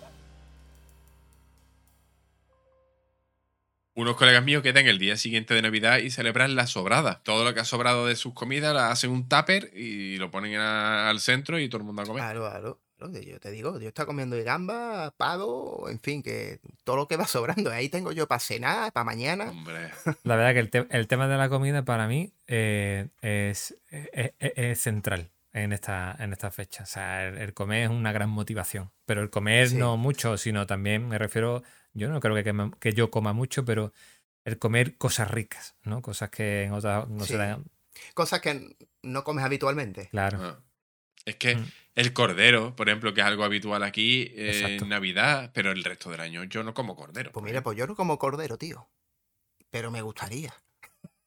[3.95, 7.23] Unos colegas míos quedan el día siguiente de Navidad y celebran la sobrada.
[7.25, 10.57] Todo lo que ha sobrado de sus comidas la hacen un tupper y lo ponen
[10.57, 12.23] a- al centro y todo el mundo a comer.
[12.23, 12.81] Claro, claro.
[12.99, 17.27] Yo te digo, yo está comiendo gamba, pavo, en fin, que todo lo que va
[17.27, 17.71] sobrando.
[17.71, 19.51] Ahí tengo yo para cenar, para mañana.
[19.51, 19.91] Hombre,
[20.23, 24.33] La verdad que el, te- el tema de la comida para mí eh, es, es-
[24.39, 26.83] es- es central en esta, en esta fecha.
[26.83, 28.93] O sea, el, el comer es una gran motivación.
[29.07, 29.77] Pero el comer Sí.
[29.77, 31.63] no mucho, sino también me refiero,
[31.95, 33.93] yo no creo que, quema- que yo coma mucho, pero
[34.45, 36.03] el comer cosas ricas, ¿no?
[36.03, 37.33] Cosas que en otras no Sí.
[37.33, 37.65] se dan.
[38.13, 40.09] Cosas que no comes habitualmente.
[40.11, 40.39] Claro.
[40.43, 40.61] ah.
[41.27, 41.67] es que Mm.
[41.95, 46.11] el cordero, por ejemplo, que es algo habitual aquí eh, en Navidad, pero el resto
[46.11, 47.33] del año yo no como cordero.
[47.33, 48.91] Pues mira, pues yo no como cordero, tío.
[49.71, 50.53] Pero me gustaría.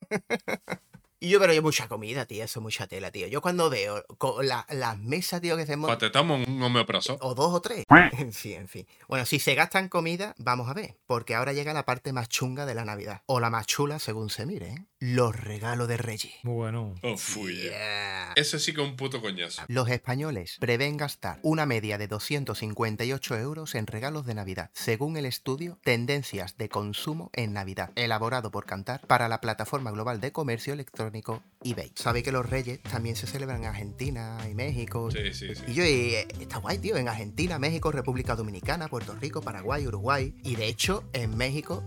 [1.20, 2.44] y yo, pero yo mucha comida, tío.
[2.44, 3.28] Eso es mucha tela, tío.
[3.28, 5.98] Yo cuando veo co- la- las mesas, tío, que se montan.
[5.98, 7.18] te tomo un homeoprazo.
[7.22, 7.84] O dos o tres.
[8.14, 8.86] En fin, en fin.
[9.08, 10.98] Bueno, si se gastan comida, vamos a ver.
[11.08, 13.22] Porque ahora llega la parte más chunga de la Navidad.
[13.26, 14.86] O la más chula, según se mire, ¿eh?
[15.00, 16.34] Los regalos de Reyes.
[16.44, 16.96] Bueno.
[17.04, 17.56] Oh, fuy.
[17.62, 18.34] Yeah.
[18.36, 19.62] Eso sí que es un puto coñazo.
[19.68, 25.26] Los españoles prevén gastar una media de 258 euros en regalos de Navidad, según el
[25.26, 30.74] estudio Tendencias de Consumo en Navidad, elaborado por Cantar para la plataforma global de comercio
[30.74, 31.07] electrónico
[31.64, 31.92] eBay.
[31.96, 35.10] Sabéis que los Reyes también se celebran en Argentina y México.
[35.12, 35.64] Sí, sí, sí.
[35.68, 40.34] Y yo, eh, está guay, tío, en Argentina, México, República Dominicana, Puerto Rico, Paraguay, Uruguay.
[40.44, 41.84] Y de hecho, en México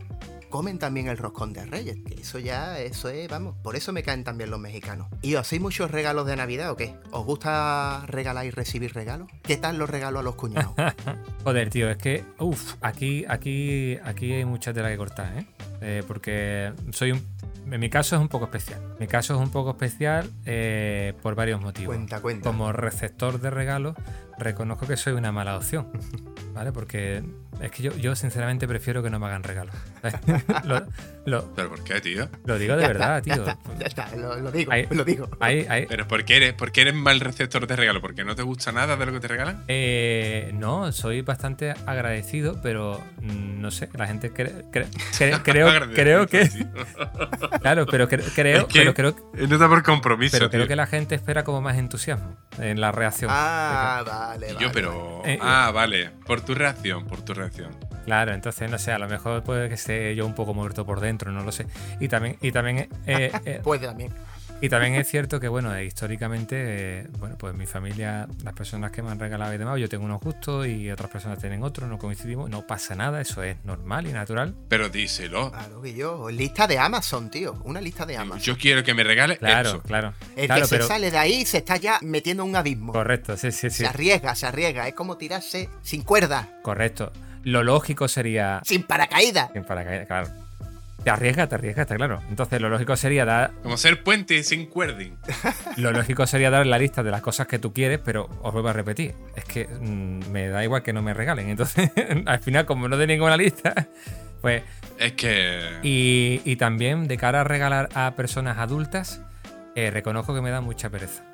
[0.51, 1.97] comen también el roscón de Reyes.
[2.07, 5.09] Que eso ya, eso es, vamos, por eso me caen también los mexicanos.
[5.23, 6.95] ¿Y os hacéis muchos regalos de Navidad o qué?
[7.13, 9.29] ¿Os gusta regalar y recibir regalos?
[9.43, 10.75] ¿Qué tal los regalos a los cuñados?
[11.45, 15.47] Joder, tío, es que, uff, aquí, aquí, aquí hay mucha tela que cortar, ¿eh?
[15.81, 17.25] Eh, porque soy un.
[17.71, 18.81] En mi caso es un poco especial.
[18.99, 21.95] Mi caso es un poco especial eh, por varios motivos.
[21.95, 22.49] cuenta, cuenta.
[22.51, 23.95] Como receptor de regalos,
[24.39, 25.89] reconozco que soy una mala opción.
[26.55, 26.73] ¿Vale?
[26.73, 27.23] Porque
[27.63, 29.75] es que yo, yo sinceramente prefiero que no me hagan regalos.
[30.65, 30.83] lo,
[31.27, 32.29] lo- ¿Pero por qué, tío?
[32.45, 33.45] lo digo de Ya verdad, está, tío.
[33.47, 35.29] Ya está, ya está, lo, lo digo, Ahí- lo digo.
[35.39, 38.01] Hay, hay- ¿Pero por qué eres, por qué eres mal receptor de regalo?
[38.01, 39.63] ¿Porque no te gusta nada de lo que te regalan?
[39.69, 45.95] Eh, no, soy bastante agradecido, pero mm, no sé, la gente cre- cre- cre- creo,
[45.95, 46.51] creo que.
[47.61, 49.15] Claro, pero cre- creo, Es que- pero creo,
[49.49, 50.69] No está por compromiso, pero creo tío.
[50.69, 53.31] que la gente espera como más entusiasmo en la reacción.
[53.33, 54.61] Ah, vale, vale.
[54.65, 55.23] yo, pero.
[55.25, 56.11] Eh, ah, vale.
[56.27, 57.71] Por tu reacción, por tu reacción.
[58.07, 61.01] Claro, entonces no sé, a lo mejor puede que esté yo un poco muerto por
[61.01, 61.67] dentro, no lo sé.
[62.01, 64.13] Y también, y también, eh, eh, Puede también.
[64.61, 68.91] Y también es cierto que, bueno, eh, históricamente, eh, bueno, pues mi familia, las personas
[68.91, 71.89] que me han regalado y demás, yo tengo unos gustos y otras personas tienen otros,
[71.89, 74.55] no coincidimos, no pasa nada, eso es normal y natural.
[74.69, 75.51] Pero díselo.
[75.51, 76.31] Claro que yo.
[76.31, 77.55] Lista de Amazon, tío.
[77.65, 78.41] Una lista de Amazon.
[78.43, 79.83] Yo quiero que me regales Claro, eso.
[79.83, 80.15] claro.
[80.37, 82.93] El claro, que se pero sale de ahí se está ya metiendo en un abismo.
[82.93, 83.79] correcto, sí, sí, sí.
[83.79, 84.87] Se arriesga, se arriesga.
[84.89, 87.13] Es como tirarse sin cuerda, Correcto.
[87.43, 88.61] Lo lógico sería.
[88.65, 89.51] sin paracaídas.
[89.55, 90.29] Sin paracaídas, claro.
[91.05, 92.21] Te arriesgas, te arriesgas, está claro.
[92.29, 93.53] Entonces, lo lógico sería dar.
[93.63, 95.17] Como ser puente sin cuerding.
[95.77, 98.69] Lo lógico sería dar la lista de las cosas que tú quieres, pero os vuelvo
[98.69, 99.15] a repetir.
[99.35, 101.49] Es que mm, me da igual que no me regalen.
[101.49, 101.91] Entonces,
[102.27, 103.89] al final, como no tengo ninguna lista,
[104.43, 104.63] pues.
[104.99, 105.79] Es que.
[105.83, 109.23] Y, y también de cara a regalar a personas adultas,
[109.75, 111.25] eh, reconozco que me da mucha pereza.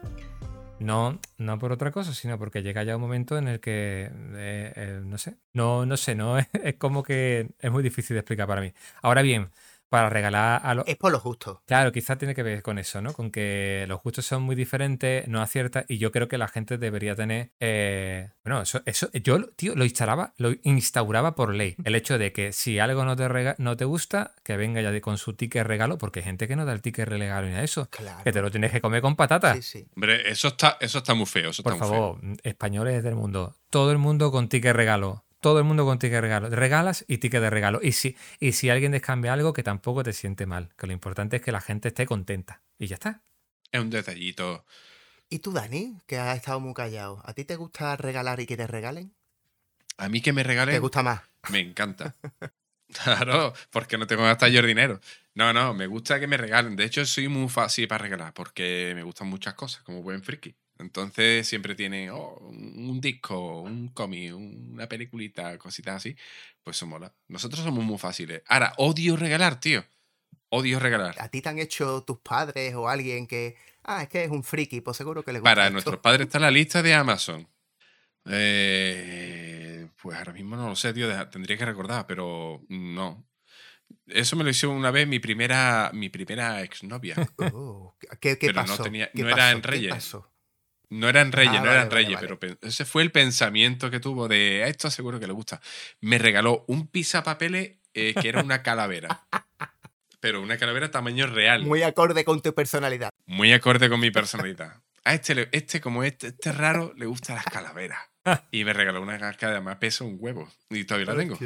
[0.79, 4.73] No, no por otra cosa, sino porque llega ya un momento en el que, eh,
[4.77, 8.21] eh, no sé, no, no sé, no es, es como que es muy difícil de
[8.21, 8.75] explicar para mí.
[9.01, 9.51] Ahora bien,
[9.97, 10.87] para regalar a los...
[10.87, 11.63] Es por lo justo.
[11.65, 13.15] Claro, quizás tiene que ver con eso, ¿no?
[13.15, 16.77] Con que los gustos son muy diferentes, no aciertas, y yo creo que la gente
[16.77, 17.53] debería tener.
[17.61, 21.77] eh, bueno, eso, eso, yo, tío, lo instalaba, lo instauraba por ley.
[21.85, 24.91] El hecho de que si algo no te, rega- no te gusta, que venga ya
[24.91, 27.53] de- con su ticket regalo, porque hay gente que no da el ticket regalo ni
[27.53, 27.89] nada de eso.
[27.91, 28.23] Claro.
[28.23, 29.57] Que te lo tienes que comer con patatas.
[29.57, 29.89] Sí, sí.
[29.97, 31.51] Hombre, eso está, eso está muy feo.
[31.51, 35.25] Eso Por está muy favor, españoles del mundo, todo el mundo con ticket regalo.
[35.47, 36.51] Todo el mundo con ticket regalo.
[36.51, 37.79] Regalas y ticket de regalo.
[37.81, 40.71] Y si, y si alguien descambia algo, que tampoco te siente mal.
[40.77, 42.63] Que lo importante es que la gente esté contenta.
[42.81, 43.23] Y ya está.
[43.71, 44.67] Es un detallito.
[45.31, 47.23] ¿Y tú, Dani, que has estado muy callado?
[47.25, 49.15] ¿A ti te gusta regalar y que te regalen?
[49.99, 50.81] A mí que me ¿Te regalen.
[50.81, 51.21] gusta más?
[51.53, 52.17] Me encanta.
[53.05, 55.01] Claro, porque no tengo que gastar yo el dinero.
[55.35, 56.75] No, no, me gusta que me regalen.
[56.75, 60.57] De hecho, soy muy fácil para regalar porque me gustan muchas cosas, como buen friki.
[60.79, 66.15] Entonces siempre tienen oh, un disco, un cómic, una peliculita, cositas así.
[66.63, 67.15] Pues eso mola.
[67.29, 68.43] Nosotros somos muy fáciles.
[68.47, 69.85] Ahora, odio regalar, tío.
[70.51, 71.15] Odio regalar.
[71.19, 73.57] ¿A ti te han hecho tus padres o alguien que...
[73.85, 75.51] Ah, es que es un friki, pues seguro que le gusta.
[75.51, 75.73] Para esto.
[75.73, 77.49] nuestros padres está la lista de Amazon.
[78.29, 81.09] Eh, pues ahora mismo no lo sé, tío.
[81.31, 83.27] Tendría que recordar, pero no.
[84.07, 87.15] Eso me lo hizo una vez mi primera, mi primera exnovia.
[87.55, 88.83] Oh, ¿Qué, qué Pero no pasó?
[88.83, 89.95] tenía- ¿Qué no era en ¿Qué Reyes.
[89.95, 90.33] pasó?
[90.91, 92.37] No eran reyes, Ah, no vale, eran vale, reyes, vale.
[92.37, 95.61] pero ese fue el pensamiento que tuvo de "A esto seguro que le gusta.
[96.01, 99.27] Me regaló un pisapapeles eh, que era una calavera.
[100.21, 101.61] pero una calavera tamaño real.
[101.63, 103.11] Muy, Muy acorde con tu personalidad.
[103.53, 104.81] acorde con mi personalidad.
[105.05, 108.01] A este, este como este, este es raro, le gustan las calaveras.
[108.51, 110.49] y me regaló una que además pesa un huevo.
[110.71, 111.37] Y todavía la tengo.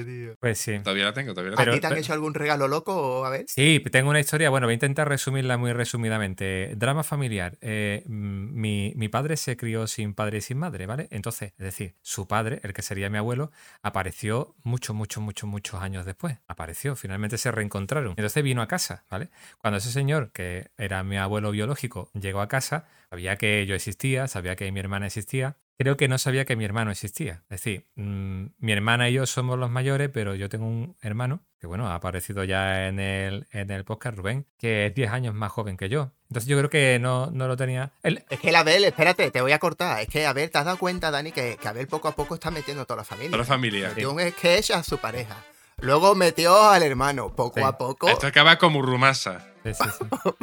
[0.41, 0.79] Pues sí.
[0.81, 1.65] Todavía la tengo, todavía la ¿A tengo.
[1.65, 3.25] Pero- ti te han pero- hecho algún regalo loco?
[3.25, 3.45] A ver.
[3.49, 6.73] Sí, tengo una historia, bueno, voy a intentar resumirla muy resumidamente.
[6.77, 7.59] Drama familiar.
[7.61, 11.09] Eh, mm, mi, mi padre se crió sin padre y sin madre, ¿vale?
[11.11, 13.51] Entonces, es decir, su padre, el que sería mi abuelo,
[13.83, 16.39] apareció muchos, muchos, muchos, muchos años después.
[16.49, 18.11] Apareció, finalmente se reencontraron.
[18.17, 19.29] Entonces vino a casa, ¿vale?
[19.59, 24.29] Cuando ese señor, que era mi abuelo biológico, llegó a casa, sabía que yo existía,
[24.29, 25.57] sabía que mi hermana existía.
[25.81, 27.43] Creo que no sabía que mi hermano existía.
[27.45, 31.41] Es decir, mm, mi hermana y yo somos los mayores, pero yo tengo un hermano
[31.59, 35.35] que, bueno, ha aparecido ya en el, en el podcast, Rubén, que es 10 años
[35.35, 36.13] más joven que yo.
[36.29, 37.93] Entonces yo creo que no, no lo tenía.
[38.03, 40.03] Es que el Abel, espérate, te voy a cortar.
[40.03, 42.51] Es que Abel, ¿te has dado cuenta, Dani, que, que Abel poco a poco está
[42.51, 43.31] metiendo a toda la familia?
[43.31, 43.89] Toda la familia.
[43.89, 45.43] Metió un sketch a su pareja.
[45.83, 47.35] Luego metió al hermano.
[47.35, 47.65] Poco Sí.
[47.67, 48.09] a poco.
[48.09, 49.47] Esto acaba como Rumasa.
[49.65, 49.85] sí, sí,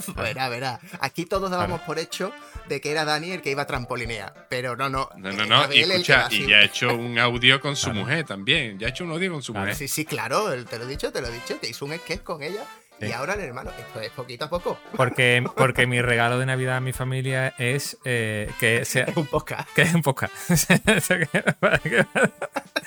[0.06, 0.14] sí.
[0.16, 0.80] Verá, verá.
[1.00, 2.32] Aquí todos dábamos por hecho
[2.68, 4.48] de que era Dani el que iba a trampolinear.
[4.50, 5.10] Pero no, no.
[5.18, 5.74] No, no, es no.
[5.74, 8.00] Y escucha, y ya ha hecho un audio con su Claro.
[8.02, 8.78] mujer también.
[8.80, 9.66] Ya ha hecho un audio con su Claro.
[9.68, 9.78] mujer.
[9.78, 10.46] Sí, sí, claro.
[10.66, 11.60] Te lo he dicho, te lo he dicho.
[11.60, 12.64] Que hizo un sketch con ella.
[13.00, 13.70] Y ahora el hermano.
[13.78, 14.80] Esto es poquito a poco.
[14.96, 19.04] Porque, porque mi regalo de Navidad a mi familia es eh, que sea.
[19.06, 19.70] Es un podcast.
[19.74, 20.34] Que es un podcast.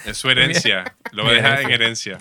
[0.07, 0.97] Es su herencia.
[1.13, 2.19] Lo va a dejar en herencia.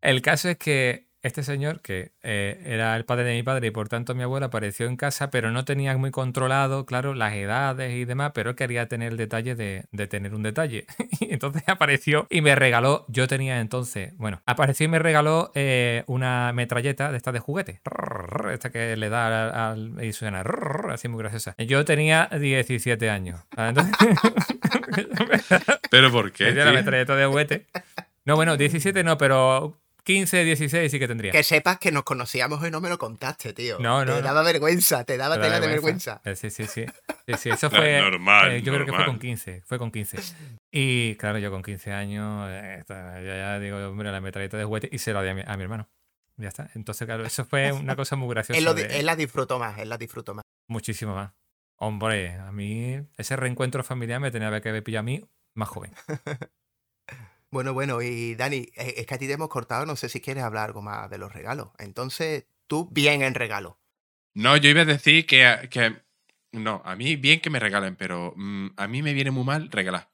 [0.00, 3.70] El caso es que este señor, que eh, era el padre de mi padre y
[3.72, 7.92] por tanto mi abuela, apareció en casa, pero no tenía muy controlado, claro, las edades
[7.94, 10.86] y demás, pero quería tener el detalle de, de tener un detalle.
[11.20, 16.04] Y entonces apareció y me regaló, yo tenía entonces, bueno, apareció y me regaló eh,
[16.06, 17.80] una metralleta de esta de juguete,
[18.52, 20.44] esta que le da al, y suena
[20.90, 21.56] así muy graciosa.
[21.58, 23.40] Yo tenía 17 años.
[23.56, 23.94] Entonces,
[25.90, 26.46] ¿Pero por qué?
[26.46, 27.66] tenía la metralleta de juguete.
[28.24, 31.32] No, bueno, 17 no, pero 15, 16 sí que tendría.
[31.32, 33.78] Que sepas que nos conocíamos y no me lo contaste, tío.
[33.78, 34.26] No, no, Te no.
[34.26, 36.22] daba vergüenza, te daba Te da tela de vergüenza.
[36.24, 36.86] Eh, Sí, sí, sí.
[37.26, 38.00] Sí, sí, eso fue.
[38.00, 39.62] normal, eh, yo creo que fue con 15.
[39.66, 40.18] Fue con 15.
[40.72, 44.88] Y claro, yo con 15 años, eh, ya, ya digo, hombre, la metralleta de juguete
[44.90, 45.88] y se la di a mi, a mi hermano.
[46.38, 46.70] Ya está.
[46.74, 48.58] Entonces, claro, eso fue una cosa muy graciosa.
[48.58, 50.42] Él, lo di- de- él la disfrutó más, él la disfrutó más.
[50.68, 51.32] Muchísimo más.
[51.76, 55.22] Hombre, a mí ese reencuentro familiar me tenía que haber pillado a mí
[55.54, 55.92] más joven.
[57.50, 60.20] Bueno, bueno, y Dani, eh, es que a ti te hemos cortado, no sé si
[60.20, 61.70] quieres hablar algo más de los regalos.
[61.78, 63.78] Entonces, tú bien en regalo.
[64.34, 65.96] No, yo iba a decir que, que-
[66.52, 69.70] No, a mí bien que me regalen, pero mm, a mí me viene muy mal
[69.70, 70.08] regalar.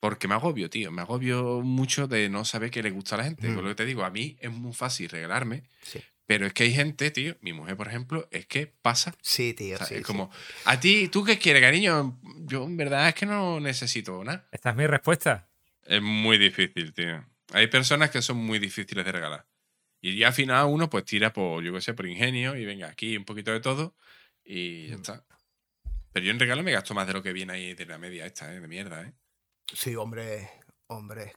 [0.00, 0.90] Porque me agobio, tío.
[0.92, 3.48] Me agobio mucho de no saber qué le gusta a la gente.
[3.48, 3.54] Mm.
[3.54, 5.62] Con lo que te digo, a mí es muy fácil regalarme.
[5.82, 6.02] Sí.
[6.26, 9.14] Pero es que hay gente, tío, mi mujer, por ejemplo, es que pasa.
[9.22, 10.04] Sí, tío, O sea, sí, es sí.
[10.04, 10.30] como,
[10.66, 12.18] a ti, ¿tú qué quieres, cariño?
[12.40, 14.46] Yo en verdad es que no necesito nada.
[14.52, 15.48] Esta es mi respuesta.
[15.84, 17.24] Es muy difícil, tío.
[17.52, 19.46] Hay personas que son muy difíciles de regalar.
[20.00, 22.88] Y ya al final uno pues tira por, yo qué sé, por ingenio y venga,
[22.88, 23.94] aquí un poquito de todo
[24.44, 24.90] y Mm.
[24.90, 25.24] ya está.
[26.12, 28.24] Pero yo en regalo me gasto más de lo que viene ahí de la media
[28.26, 28.60] esta, ¿eh?
[28.60, 29.12] De mierda, ¿eh?
[29.72, 30.48] Sí, hombre,
[30.86, 31.32] hombre.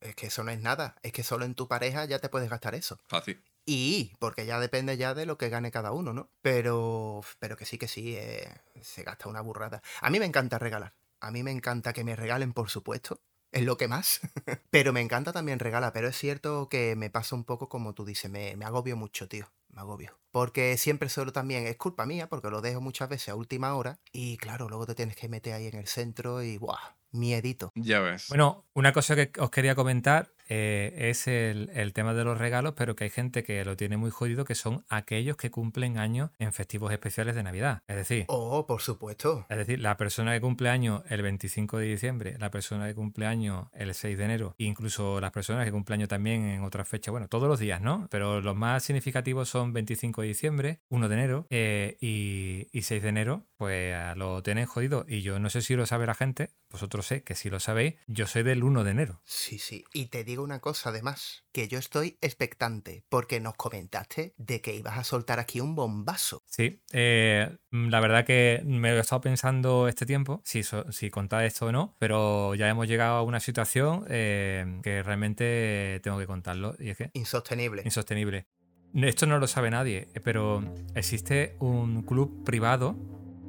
[0.00, 0.96] Es que eso no es nada.
[1.02, 3.00] Es que solo en tu pareja ya te puedes gastar eso.
[3.08, 3.42] Fácil.
[3.64, 6.30] Y, porque ya depende ya de lo que gane cada uno, ¿no?
[6.42, 8.48] Pero, pero que sí, que sí, eh,
[8.80, 9.82] se gasta una burrada.
[10.00, 10.92] A mí me encanta regalar.
[11.20, 13.20] A mí me encanta que me regalen, por supuesto.
[13.52, 14.20] Es lo que más.
[14.70, 15.92] pero me encanta también regalar.
[15.92, 18.30] Pero es cierto que me pasa un poco como tú dices.
[18.30, 19.50] Me, me agobio mucho, tío.
[19.68, 20.18] Me agobio.
[20.30, 24.00] Porque siempre solo también es culpa mía, porque lo dejo muchas veces a última hora.
[24.12, 26.96] Y claro, luego te tienes que meter ahí en el centro y ¡buah!
[27.12, 27.70] Miedito.
[27.74, 28.28] Ya ves.
[28.28, 32.74] Bueno, una cosa que os quería comentar eh, es el, el tema de los regalos,
[32.76, 36.30] pero que hay gente que lo tiene muy jodido, que son aquellos que cumplen años
[36.38, 37.82] en festivos especiales de Navidad.
[37.88, 39.46] Es decir, Oh, por supuesto.
[39.48, 43.24] es decir, la persona que cumple años el 25 de diciembre, la persona que cumple
[43.26, 47.12] años el 6 de enero, incluso las personas que cumplen años también en otras fechas,
[47.12, 48.08] bueno, todos los días, ¿no?
[48.10, 53.02] Pero los más significativos son 25 de diciembre, 1 de enero eh, y, y 6
[53.02, 55.06] de enero, pues lo tienen jodido.
[55.08, 57.94] Y yo no sé si lo sabe la gente, vosotros sé que si lo sabéis,
[58.06, 59.20] yo soy del 1 de enero.
[59.24, 59.84] Sí, sí.
[59.94, 64.60] Y te digo digo una cosa además, que yo estoy expectante, porque nos comentaste de
[64.60, 66.42] que ibas a soltar aquí un bombazo.
[66.46, 71.44] Sí, eh, la verdad que me lo he estado pensando este tiempo, si, si contar
[71.44, 76.26] esto o no, pero ya hemos llegado a una situación eh, que realmente tengo que
[76.26, 77.82] contarlo y es que Insostenible.
[77.84, 78.46] insostenible.
[78.94, 80.62] Esto no lo sabe nadie, eh, pero
[80.94, 82.96] existe un club privado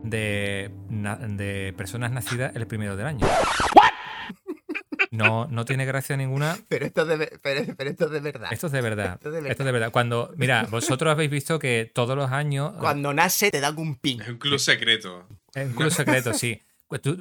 [0.03, 3.27] de, de personas nacidas el primero del año.
[5.17, 6.58] No, no tiene gracia ninguna.
[6.69, 8.49] Pero esto es de, ve- pero, pero esto es de verdad.
[8.52, 9.13] Esto es de verdad.
[9.13, 9.52] Esto es de verdad.
[9.52, 9.91] Esto es de verdad.
[9.91, 12.73] Cuando, mira, vosotros habéis visto que todos los años.
[12.80, 14.21] Cuando nace te dan un pin.
[14.21, 15.28] Es un club secreto.
[15.54, 16.60] Es un club secreto, sí.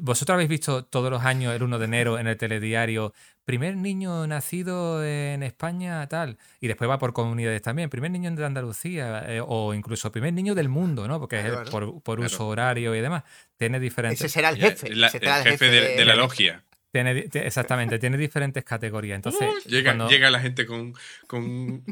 [0.02, 4.26] Vosotros habéis visto todos los años, el 1 de enero, en el telediario, primer niño
[4.26, 6.36] nacido en España, tal.
[6.60, 10.54] Y después va por comunidades también, primer niño de Andalucía, eh, o incluso primer niño
[10.54, 11.18] del mundo, ¿no?
[11.18, 12.26] Porque es por, por Claro.
[12.34, 13.22] uso horario y demás.
[13.56, 14.32] Tiene Ese diferentes.
[14.32, 14.94] será el jefe.
[14.94, 16.62] La- ese será el jefe de, de la logia.
[16.92, 19.16] Tiene, exactamente, tiene diferentes categorías.
[19.16, 20.92] Entonces, Llega, cuando- llega la gente con,
[21.26, 21.82] con,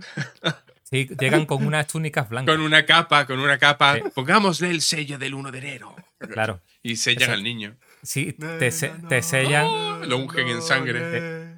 [0.84, 2.54] sí, llegan con unas túnicas blancas.
[2.54, 3.94] con una capa, con una capa.
[3.96, 4.02] Sí.
[4.14, 5.96] Pongámosle el sello del 1 de enero.
[6.18, 6.60] Claro.
[6.82, 7.38] Y sellan Exacto.
[7.38, 7.76] al niño.
[8.02, 10.08] Sí, te, se- te sellan.
[10.08, 11.56] Lo ungen en sangre.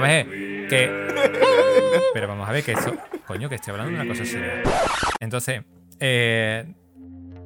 [0.00, 1.08] Vamos a ver que.
[2.14, 2.96] Pero vamos a ver que eso.
[3.26, 4.62] Coño, que estoy hablando de una cosa seria.
[5.20, 5.62] Entonces,
[6.00, 6.66] eh,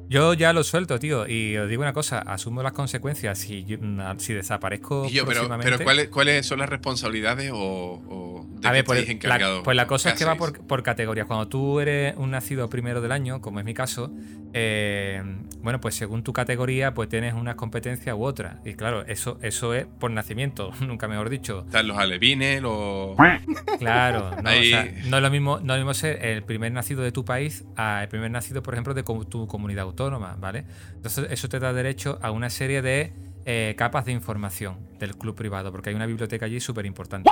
[0.09, 1.27] yo ya lo suelto, tío.
[1.27, 3.37] Y os digo una cosa: asumo las consecuencias.
[3.39, 5.05] Si, yo- na- si desaparezco.
[5.05, 8.83] Y yo, pero, pero ¿cuáles, ¿cuáles son las responsabilidades o, o de A qué ver,
[8.85, 11.25] pues la, pues la cosa ¿Qué es que va por, por categorías.
[11.27, 14.11] Cuando tú eres un nacido primero del año, como es mi caso,
[14.53, 15.21] eh,
[15.61, 18.57] bueno, pues según tu categoría, pues tienes unas competencias u otras.
[18.65, 21.63] Y claro, eso, eso es por nacimiento, nunca mejor dicho.
[21.65, 23.15] Están los alevines, los.
[23.79, 26.71] Claro, no, o sea, no es lo mismo, no es lo mismo ser el primer
[26.71, 30.65] nacido de tu país a el primer nacido, por ejemplo, de tu comunidad autónoma, ¿vale?
[30.95, 33.13] Entonces, eso te da derecho a una serie de
[33.45, 37.29] eh, capas de información del club privado, porque hay una biblioteca allí súper importante.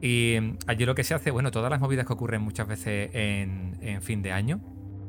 [0.00, 3.10] Y mm, allí lo que se hace, bueno, todas las movidas que ocurren muchas veces
[3.14, 4.60] en, en fin de año,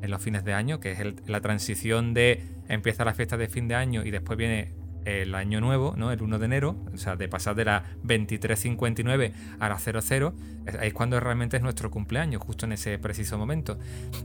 [0.02, 3.48] en los fines de año, que es el- la transición de empieza la fiesta de
[3.50, 4.74] fin de año y después viene
[5.06, 6.12] el año nuevo, ¿no?
[6.12, 10.34] El 1 de enero, o sea, de pasar de la 2359 a la 00,
[10.66, 13.78] es, es cuando realmente es nuestro cumpleaños, justo en ese preciso momento.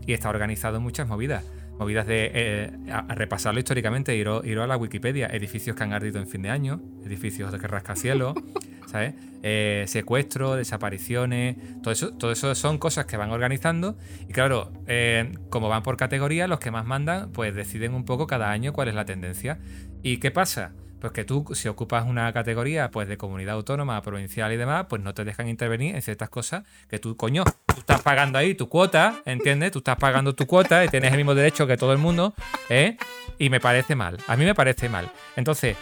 [0.07, 1.45] Y está organizado muchas movidas.
[1.83, 5.93] Movidas de eh, a, a repasarlo históricamente, ir, ir a la Wikipedia, edificios que han
[5.93, 8.35] ardido en fin de año, edificios de que rascacielos,
[8.87, 9.15] ¿sabes?
[9.45, 13.97] Eh, secuestros, desapariciones, todo eso, todo eso son cosas que van organizando.
[14.29, 18.29] Y claro, eh, como van por categoría, los que más mandan, pues deciden un poco
[18.29, 19.59] cada año cuál es la tendencia.
[20.05, 20.73] ¿Y qué pasa?
[21.03, 25.03] Pues que tú, si ocupas una categoría pues de comunidad autónoma, provincial y demás, pues
[25.03, 28.69] no te dejan intervenir en ciertas cosas que tú, coño, tú estás pagando ahí tu
[28.69, 29.73] cuota, ¿entiendes?
[29.73, 32.35] Tú estás pagando tu cuota y tienes el mismo derecho que todo el mundo,
[32.69, 32.97] ¿eh?
[33.37, 34.17] Y me parece mal.
[34.29, 35.11] A mí me parece mal.
[35.35, 35.77] Entonces,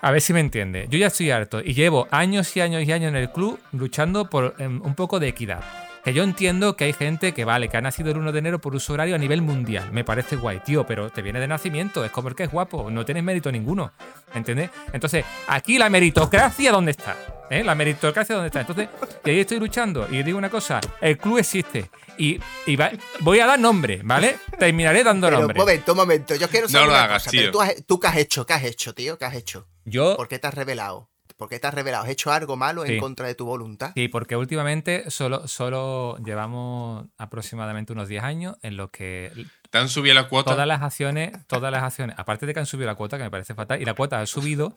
[0.00, 0.86] a ver si me entiende.
[0.88, 4.30] Yo ya estoy harto y llevo años y años y años en el club luchando
[4.30, 5.81] por em, un poco de equidad.
[6.04, 8.60] Que yo entiendo que hay gente que vale, que ha nacido el 1 de enero
[8.60, 9.92] por uso horario a nivel mundial.
[9.92, 12.90] Me parece guay, tío, pero te viene de nacimiento, es como el que es guapo,
[12.90, 13.92] no tienes mérito ninguno.
[14.34, 14.70] ¿Entiendes?
[14.92, 17.16] Entonces, aquí la meritocracia, ¿dónde está?
[17.50, 17.62] ¿Eh?
[17.62, 18.60] La meritocracia, ¿dónde está?
[18.62, 18.88] Entonces,
[19.24, 20.08] y ahí estoy luchando.
[20.10, 21.88] Y digo una cosa: el club existe.
[22.18, 24.38] Y, y va- voy a dar nombre, ¿vale?
[24.58, 25.58] Terminaré dando Pero un nombre.
[25.60, 26.34] momento, un momento.
[26.34, 27.30] Yo quiero No saber lo una hagas, cosa.
[27.30, 27.40] tío.
[27.42, 28.44] Pero tú, has- ¿tú qué has hecho?
[28.46, 29.18] ¿Qué has hecho, tío?
[29.18, 29.68] ¿Qué has hecho?
[29.84, 30.16] Yo.
[30.16, 31.10] ¿Por qué te has revelado?
[31.42, 32.04] ¿Por qué te has revelado?
[32.04, 32.92] ¿Has hecho algo malo Sí.
[32.94, 33.90] en contra de tu voluntad?
[33.96, 39.32] Sí, porque últimamente solo, solo llevamos aproximadamente unos 10 años en los que
[39.68, 40.52] ¿Te han subido la cuota?
[40.52, 43.30] todas las acciones, todas las acciones, aparte de que han subido la cuota, que me
[43.30, 44.72] parece fatal, y la cuota ha subido,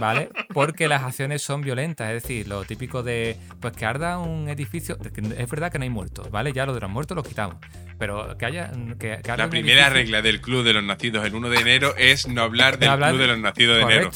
[0.00, 0.30] ¿vale?
[0.54, 4.96] Porque las acciones son violentas, es decir, lo típico de, pues que arda un edificio,
[5.36, 6.54] es verdad que no hay muertos, ¿vale?
[6.54, 7.56] Ya lo de los muertos lo quitamos,
[7.98, 8.70] pero que haya...
[8.98, 11.58] Que, que arda La primera edificio- regla del Club de los Nacidos el 1 de
[11.60, 14.10] enero es no hablar del hablar Club de de- los Nacidos de enero.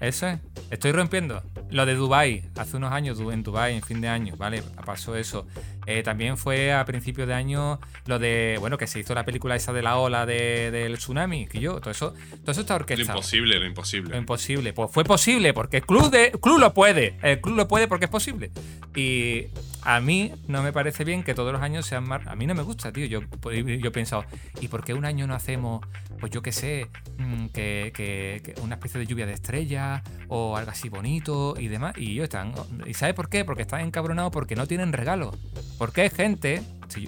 [0.00, 0.40] Eso es.
[0.70, 1.42] Estoy rompiendo.
[1.70, 4.62] Lo de Dubai hace unos años en Dubai en fin de año, ¿vale?
[4.84, 5.46] Pasó eso.
[5.92, 9.56] Eh, también fue a principios de año lo de, bueno, que se hizo la película
[9.56, 12.80] esa de la ola de- del tsunami, que yo, todo eso, todo eso está Lo
[12.80, 13.18] orquestado.
[13.18, 14.16] imposible, lo Lo imposible.
[14.16, 14.72] imposible.
[14.72, 17.16] Pues fue posible, porque el club, de, club lo puede.
[17.22, 18.52] El club lo puede porque es posible.
[18.94, 19.46] Y
[19.82, 22.24] a mí no me parece bien que todos los años sean más.
[22.28, 23.06] A mí no me gusta, tío.
[23.06, 24.24] Yo, yo he pensado,
[24.60, 25.84] ¿y por qué un año no hacemos,
[26.20, 26.86] pues yo qué sé,
[27.18, 31.68] mm, que, que- que una especie de lluvia de estrellas o algo así bonito y
[31.68, 31.94] demás?
[31.98, 32.52] Y ellos están.
[32.86, 33.44] ¿Y sabes por qué?
[33.44, 35.34] Porque están encabronados porque no tienen regalos.
[35.80, 36.62] Porque hay gente,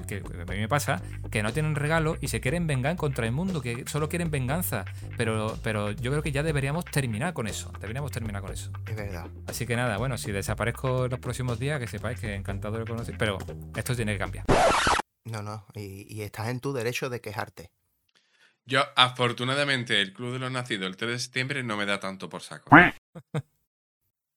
[0.08, 3.32] que a mí me pasa, que no tienen regalo y se quieren vengar contra el
[3.32, 4.86] mundo, que solo quieren venganza.
[5.18, 7.70] Pero, pero yo creo que ya deberíamos terminar con eso.
[7.80, 8.70] Deberíamos terminar con eso.
[8.86, 9.26] Es verdad.
[9.46, 12.86] Así que nada, bueno, si desaparezco en los próximos días, que sepáis que encantado de
[12.86, 13.14] conocer.
[13.18, 13.36] Pero
[13.76, 14.46] esto tiene que cambiar.
[15.24, 15.66] No, no.
[15.74, 17.70] Y, y estás en tu derecho de quejarte.
[18.64, 22.30] Yo, afortunadamente, el Club de los Nacidos el 3 de septiembre no me da tanto
[22.30, 22.70] por saco.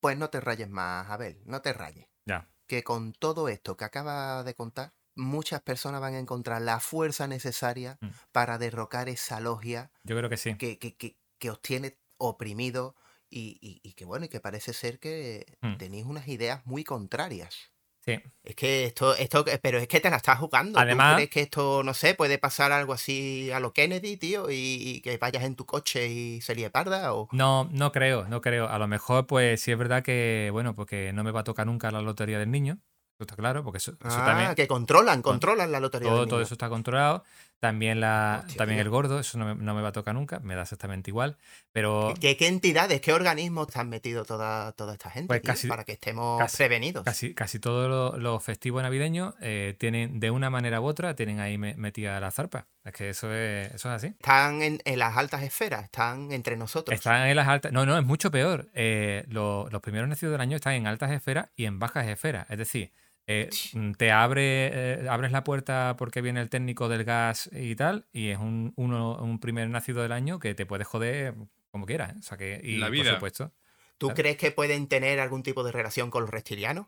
[0.02, 1.42] Pues no te rayes más, Abel.
[1.46, 2.06] No te rayes.
[2.26, 2.48] Ya.
[2.68, 7.28] Que con todo esto que acaba de contar, muchas personas van a encontrar la fuerza
[7.28, 8.10] necesaria Mm.
[8.32, 10.56] para derrocar esa logia Yo creo que sí.
[10.58, 12.96] que, que, que, que os tiene oprimido
[13.30, 15.78] y, y- y que bueno, y que parece ser que Mm.
[15.78, 17.72] tenéis unas ideas muy contrarias.
[18.08, 18.20] Sí.
[18.44, 20.78] Es que esto, esto, pero es que te la estás jugando.
[20.80, 24.52] Además- ¿Tú crees que esto, no sé, puede pasar algo así a lo Kennedy, tío?
[24.52, 27.28] Y, y que vayas en tu coche y se líe parda o...
[27.32, 28.70] No, no creo, no creo.
[28.70, 31.66] A lo mejor, pues sí es verdad que, bueno, porque no me va a tocar
[31.66, 32.78] nunca la lotería del niño.
[33.18, 34.56] Eso está claro, porque eso, eso Ah, también.
[34.56, 36.10] que controlan, controlan la lotería.
[36.10, 36.46] Todo, del todo niño.
[36.46, 37.24] eso está controlado.
[37.60, 38.84] También, la, Hostia, también tío.
[38.84, 41.38] el gordo, eso no me, no me va a tocar nunca, me da exactamente igual.
[41.72, 45.52] Pero ¿Qué, qué entidades, qué organismos están metidos toda, toda esta gente Pues tío?
[45.54, 47.04] casi- para que estemos casi- prevenidos?
[47.04, 51.58] casi, casi todos los festivos navideños eh, tienen, de una manera u otra, tienen ahí
[51.58, 52.68] me- metida la zarpa.
[52.84, 54.08] Es que eso es, eso es así.
[54.08, 56.94] Están en, en las altas esferas, están entre nosotros.
[56.96, 57.72] Están en las altas.
[57.72, 58.70] No, no, es mucho peor.
[58.76, 62.46] Eh, lo- los primeros nacidos del año están en altas esferas y en bajas esferas.
[62.50, 62.92] Es decir,
[63.28, 67.76] eh, mm, te abre, eh, abres la puerta porque viene el técnico del gas y
[67.76, 71.34] tal, y es un, uno, un primer nacido del año que te puede joder
[71.72, 72.12] como quieras.
[72.16, 72.20] ¿eh?
[72.20, 73.14] O sea que, y La por vida.
[73.16, 73.52] supuesto.
[73.98, 76.88] ¿Tú crees que pueden tener algún tipo de relación con los reptilianos?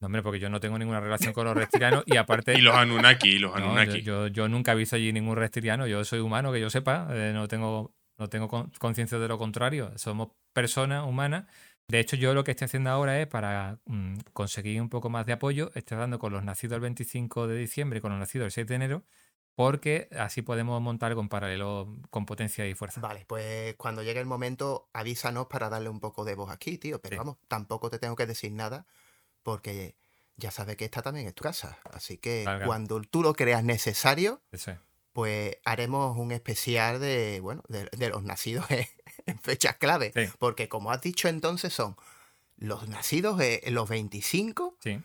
[0.00, 2.54] No, hombre, porque yo no tengo ninguna relación con los reptilianos y aparte.
[2.58, 4.02] Y los Anunnaki, y los No, yo, Anunnaki.
[4.02, 5.86] yo, yo nunca he visto allí ningún reptiliano.
[5.86, 7.06] Yo soy humano, que yo sepa.
[7.10, 9.92] eh, no tengo, no tengo con- conciencia de lo contrario.
[9.96, 11.44] Somos personas humanas.
[11.92, 15.26] De hecho, yo lo que estoy haciendo ahora es para mm, conseguir un poco más
[15.26, 15.70] de apoyo.
[15.74, 18.66] Estoy dando con los nacidos el 25 de diciembre y con los nacidos el 6
[18.66, 19.02] de enero.
[19.54, 23.02] Porque así podemos montar en paralelo con potencia y fuerza.
[23.02, 26.98] Vale, pues cuando llegue el momento, avísanos para darle un poco de voz aquí, tío.
[26.98, 27.18] Pero Sí.
[27.18, 28.86] vamos, tampoco te tengo que decir nada
[29.42, 29.94] porque
[30.36, 31.78] ya sabes que esta también es tu casa.
[31.92, 34.40] Así que cuando tú lo creas necesario.
[35.12, 38.86] Pues haremos un especial de, bueno, de, de los nacidos en,
[39.26, 40.12] en fechas clave.
[40.14, 40.32] Sí.
[40.38, 41.96] Porque como has dicho entonces son
[42.56, 45.00] los nacidos eh, en los 25, Sí,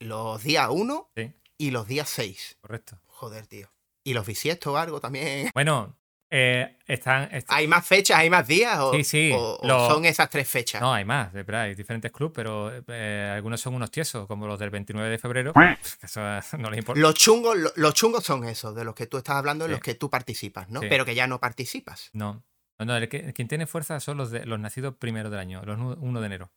[0.00, 2.58] los días 1 sí, y los días 6.
[2.60, 2.98] correcto.
[3.06, 3.70] Joder, tío.
[4.04, 5.50] Y los bisiestos o algo también.
[5.54, 5.96] Bueno,
[6.30, 7.28] eh, están.
[7.34, 8.78] est- ¿Hay más fechas, hay más días?
[8.80, 10.80] ¿O, Sí, sí, o- o lo- son esas tres fechas?
[10.80, 14.46] No, hay más, de verdad, hay diferentes clubes, pero eh, algunos son unos tiesos, como
[14.46, 15.52] los del 29 de febrero.
[16.02, 16.20] Eso
[16.58, 17.00] no les importa.
[17.00, 19.72] Los chungos, lo- los chungos son esos, de los que tú estás hablando, en Sí.
[19.72, 20.80] los que tú participas, ¿no?
[20.80, 20.86] Sí.
[20.90, 22.10] Pero que ya no participas.
[22.12, 22.44] No.
[22.78, 25.62] No, no, el que, quien tiene fuerza son los, de, los nacidos primero del año,
[25.64, 26.52] los nu- 1 de enero.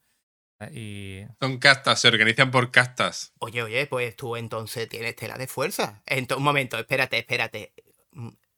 [0.71, 3.33] Y Son castas, se organizan por castas.
[3.39, 6.03] Oye, oye, pues tú entonces tienes tela de fuerza.
[6.05, 7.73] Ento- un momento, espérate, espérate.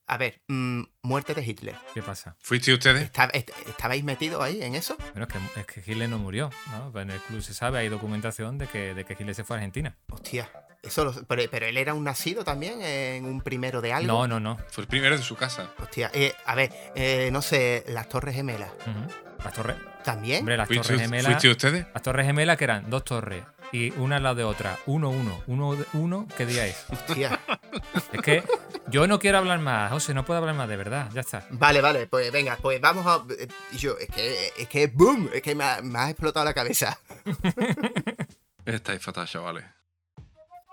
[0.05, 1.75] A ver, mm, muerte de Hitler.
[1.93, 2.35] ¿qué pasa?
[2.41, 3.03] ¿Fuiste ustedes?
[3.03, 4.97] ¿Esta- est- ¿Estabais metidos ahí en eso?
[5.13, 6.99] Bueno, es que, es que Hitler no murió, ¿no?
[6.99, 9.59] En el club se sabe, hay documentación de que, de que Hitler se fue a
[9.59, 9.95] Argentina.
[10.11, 10.49] Hostia,
[10.81, 14.07] eso lo- pero, pero él era un nacido también en un primero de algo.
[14.11, 14.57] No, no, no.
[14.69, 15.69] Fue el primero de su casa.
[15.79, 18.71] Hostia, eh, a ver, eh, no sé, las Torres Gemelas.
[18.85, 19.07] Ujú.
[19.43, 19.75] Las torres,
[20.05, 20.39] ¿También?
[20.39, 21.25] hombre, las ¿Fuiste, torres gemelas.
[21.33, 21.85] ¿Fuiste ustedes?
[21.93, 23.43] Las torres gemelas que eran dos torres
[23.73, 26.85] y una al lado de otra, uno, uno, uno, uno, ¿qué día es?
[26.89, 27.39] Hostia.
[28.13, 28.43] Es que
[28.87, 31.45] yo no quiero hablar más, José, no puedo hablar más, de verdad, ya está.
[31.49, 33.25] Vale, vale, pues venga, pues vamos a.
[33.33, 33.47] eh,
[33.77, 36.97] Yo, es que, es que, boom, es que me ha, me ha explotado la cabeza.
[38.65, 39.65] Estáis fatal, chavales.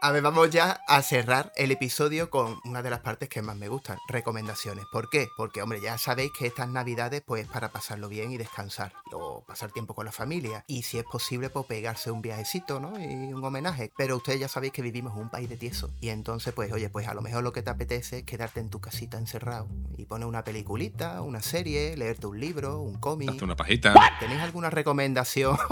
[0.02, 3.54] A ver, vamos ya a cerrar el episodio con una de las partes que más
[3.56, 4.86] me gustan, recomendaciones.
[4.90, 5.28] ¿Por qué?
[5.36, 9.72] Porque, hombre, ya sabéis que estas navidades, pues, para pasarlo bien y descansar, o pasar
[9.72, 12.98] tiempo con la familia, y si es posible, pues, pegarse un viajecito, ¿no?
[12.98, 13.92] Y un homenaje.
[13.98, 16.88] Pero ustedes ya sabéis que vivimos en un país de tieso, y entonces, pues, oye,
[16.88, 20.06] pues a lo mejor lo que te apetece es quedarte en tu casita encerrado y
[20.06, 23.42] poner una peliculita, una serie, leerte un libro, un cómic.
[23.42, 23.92] Una pajita.
[24.18, 25.58] ¿Tenéis alguna recomendación?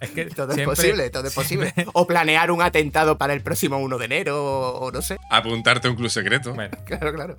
[0.00, 1.72] Es que todo es posible, todo es posible.
[1.72, 4.42] siempre- O planear un atentado para el próximo 1 de enero,
[4.74, 5.16] o, no sé.
[5.30, 6.54] Apuntarte a un club secreto.
[6.54, 7.36] Bueno, Claro, claro.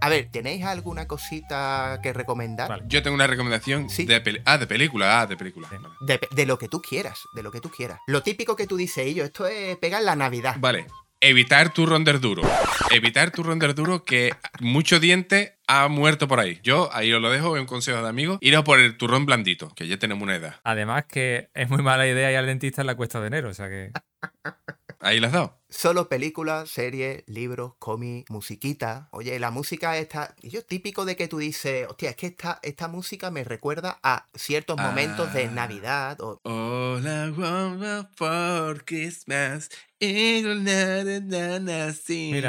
[0.00, 2.68] A ver, ¿tenéis alguna cosita que recomendar?
[2.68, 2.84] Vale.
[2.88, 4.04] Yo tengo una recomendación Sí.
[4.04, 5.20] de peli- Ah, de película.
[5.20, 5.68] Ah, de película.
[5.70, 5.76] Sí.
[5.80, 5.94] Vale.
[6.00, 7.98] De, de lo que tú quieras, de lo que tú quieras.
[8.06, 10.56] Lo típico que tú dices, y yo, esto es pegar la Navidad.
[10.58, 10.86] Vale.
[11.20, 12.42] Evitar turrón del duro.
[12.92, 16.60] Evitar turrón del duro que mucho diente ha muerto por ahí.
[16.62, 18.38] Yo ahí os lo dejo, es un consejo de amigos.
[18.40, 20.60] Iros por el turrón blandito, que ya tenemos una edad.
[20.62, 23.54] además que es muy mala idea ir al dentista en la cuesta de enero, o
[23.54, 23.90] sea que.
[25.00, 25.58] Ahí las has dado.
[25.68, 29.08] Solo películas, series, libros, cómics, musiquita.
[29.12, 30.34] Oye, la música está.
[30.42, 34.26] Yo típico de que tú dices, hostia, es que esta, esta música me recuerda a
[34.34, 35.50] ciertos momentos de Ah.
[35.52, 36.20] Navidad.
[36.20, 36.40] O...
[36.42, 39.68] All I want for Christmas.
[40.00, 40.54] Mira,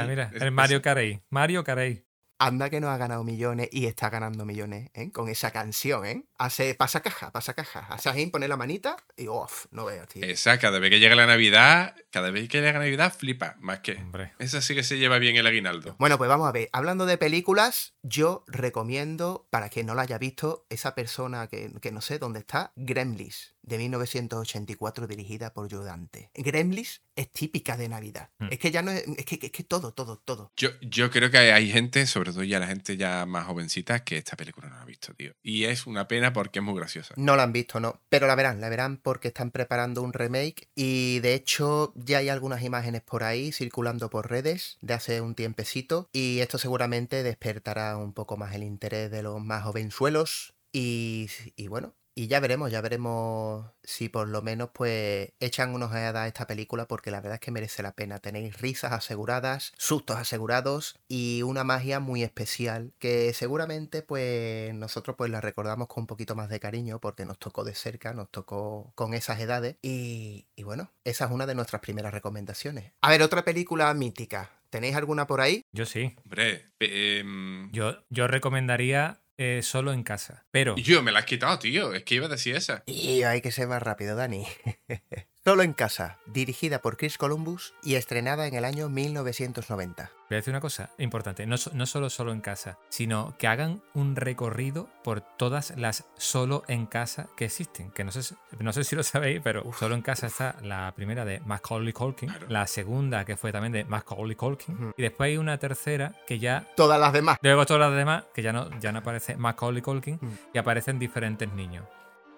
[0.06, 1.22] mira, Es- el Mario Carey.
[1.30, 2.04] Mario Carey.
[2.42, 5.12] Anda que no ha ganado millones y está ganando millones, ¿eh?
[5.12, 6.24] Con esa canción, ¿eh?
[6.40, 7.86] Hace pasa caja, pasa caja.
[7.90, 10.26] Hace ahí, pone la manita y off, no veas, tío.
[10.26, 13.82] Esa, cada vez que llega la Navidad, cada vez que llega la Navidad, flipa, más
[13.82, 13.96] que.
[13.96, 14.34] Hombre.
[14.40, 15.98] Esa sí que se lleva bien el aguinaldo.
[16.00, 16.70] Bueno, pues vamos a ver.
[16.72, 21.92] Hablando de películas, yo recomiendo, para quien no la haya visto, esa persona que, que
[21.92, 26.32] no sé dónde está, Gremlins, de 1984, dirigida por Joe Dante.
[26.34, 28.30] Gremlins es típica de Navidad.
[28.40, 28.48] Hmm.
[28.50, 30.54] Es que ya no es, es que, es que todo, todo, todo.
[30.56, 34.04] Yo, yo creo que hay, hay gente, sobre todo ya la gente ya más jovencita,
[34.06, 35.34] que esta película no la ha visto, tío.
[35.44, 37.14] Y es una pena porque es muy graciosa.
[37.18, 38.02] No la han visto, no.
[38.10, 42.30] Pero la verán, la verán porque están preparando un remake y de hecho ya hay
[42.30, 47.98] algunas imágenes por ahí circulando por redes de hace un tiempecito y esto seguramente despertará
[47.98, 51.28] un poco más el interés de los más jovenzuelos y,
[51.68, 51.96] bueno.
[52.20, 56.48] Y ya veremos, ya veremos si por lo menos pues echan unos ojeadas a esta
[56.48, 58.20] película porque la verdad es que merece la pena.
[58.20, 65.32] Tenéis risas aseguradas, sustos asegurados y una magia muy especial que seguramente pues nosotros pues
[65.32, 68.92] la recordamos con un poquito más de cariño porque nos tocó de cerca, nos tocó
[68.96, 72.92] con esas edades y, y bueno, esa es una de nuestras primeras recomendaciones.
[73.00, 74.52] A ver, otra película mítica.
[74.70, 75.64] ¿Tenéis alguna por ahí?
[75.72, 76.18] Yo sí.
[76.26, 80.46] Hombre, em, Yo, yo recomendaría eh, solo en casa.
[80.52, 81.94] Pero y yo me la has quitado, tío.
[81.94, 82.84] Es que iba a decir esa.
[82.86, 84.46] Y hay que ser más rápido, Dani.
[85.46, 90.12] Solo en casa, dirigida por Chris Columbus y estrenada en el año 1990.
[90.30, 91.48] voy a decir una cosa importante.
[91.48, 96.06] No, so- no solo solo en casa, sino que hagan un recorrido por todas las
[96.18, 97.90] solo en casa que existen.
[97.92, 100.94] Que no sé, si- no sé si lo sabéis, pero solo en casa está la
[100.96, 102.46] primera de Macaulay Culkin, Claro.
[102.50, 104.94] la segunda que fue también de Macaulay Culkin, Ujú.
[104.98, 107.40] y después hay una tercera que ya Todas las demás.
[107.42, 110.38] Luego todas las demás, que ya no, ya no aparece Macaulay Culkin, Mm.
[110.54, 111.86] y aparecen diferentes niños.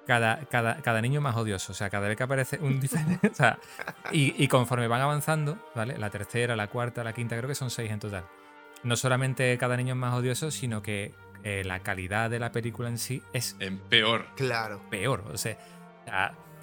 [0.08, 1.72] Cada, cada, cada niño más odioso.
[1.72, 3.28] O sea, cada vez que aparece un diferente.
[3.32, 3.60] o sea,
[4.12, 5.98] y, y conforme van avanzando, ¿vale?
[5.98, 8.26] La tercera, la cuarta, la quinta, creo que son seis en total.
[8.84, 12.90] No solamente cada niño es más odioso, sino que eh, la calidad de la película
[12.90, 14.28] en sí es En peor.
[14.36, 14.82] Claro.
[14.90, 15.24] peor.
[15.32, 15.58] O sea,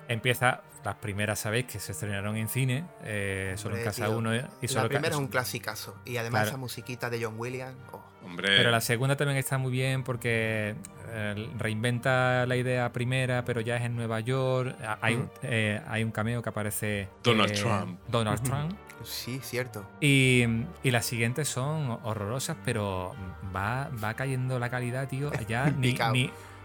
[0.08, 0.62] empieza.
[0.88, 4.38] Las primeras, sabéis, que se estrenaron en cine, eh, solo en casa tío, uno y
[4.40, 5.94] La solo ca- primera es un clasicazo.
[6.06, 6.48] Y además Claro.
[6.48, 7.76] esa musiquita de John Williams.
[7.92, 8.02] oh.
[8.24, 8.48] Hombre.
[8.56, 10.74] Pero la segunda también está muy bien porque
[11.10, 14.76] eh, reinventa la idea primera, pero ya es en Nueva York.
[15.02, 15.28] Hay, Mm.
[15.42, 17.08] eh, hay un cameo que aparece.
[17.22, 18.00] Donald eh, Trump.
[18.08, 18.42] Donald.
[18.42, 18.72] Trump.
[19.04, 19.86] Sí, cierto.
[20.00, 20.44] Y,
[20.82, 23.14] y las siguientes son horrorosas, pero
[23.54, 25.30] va, va cayendo la calidad, tío.
[25.48, 25.96] Ya ni,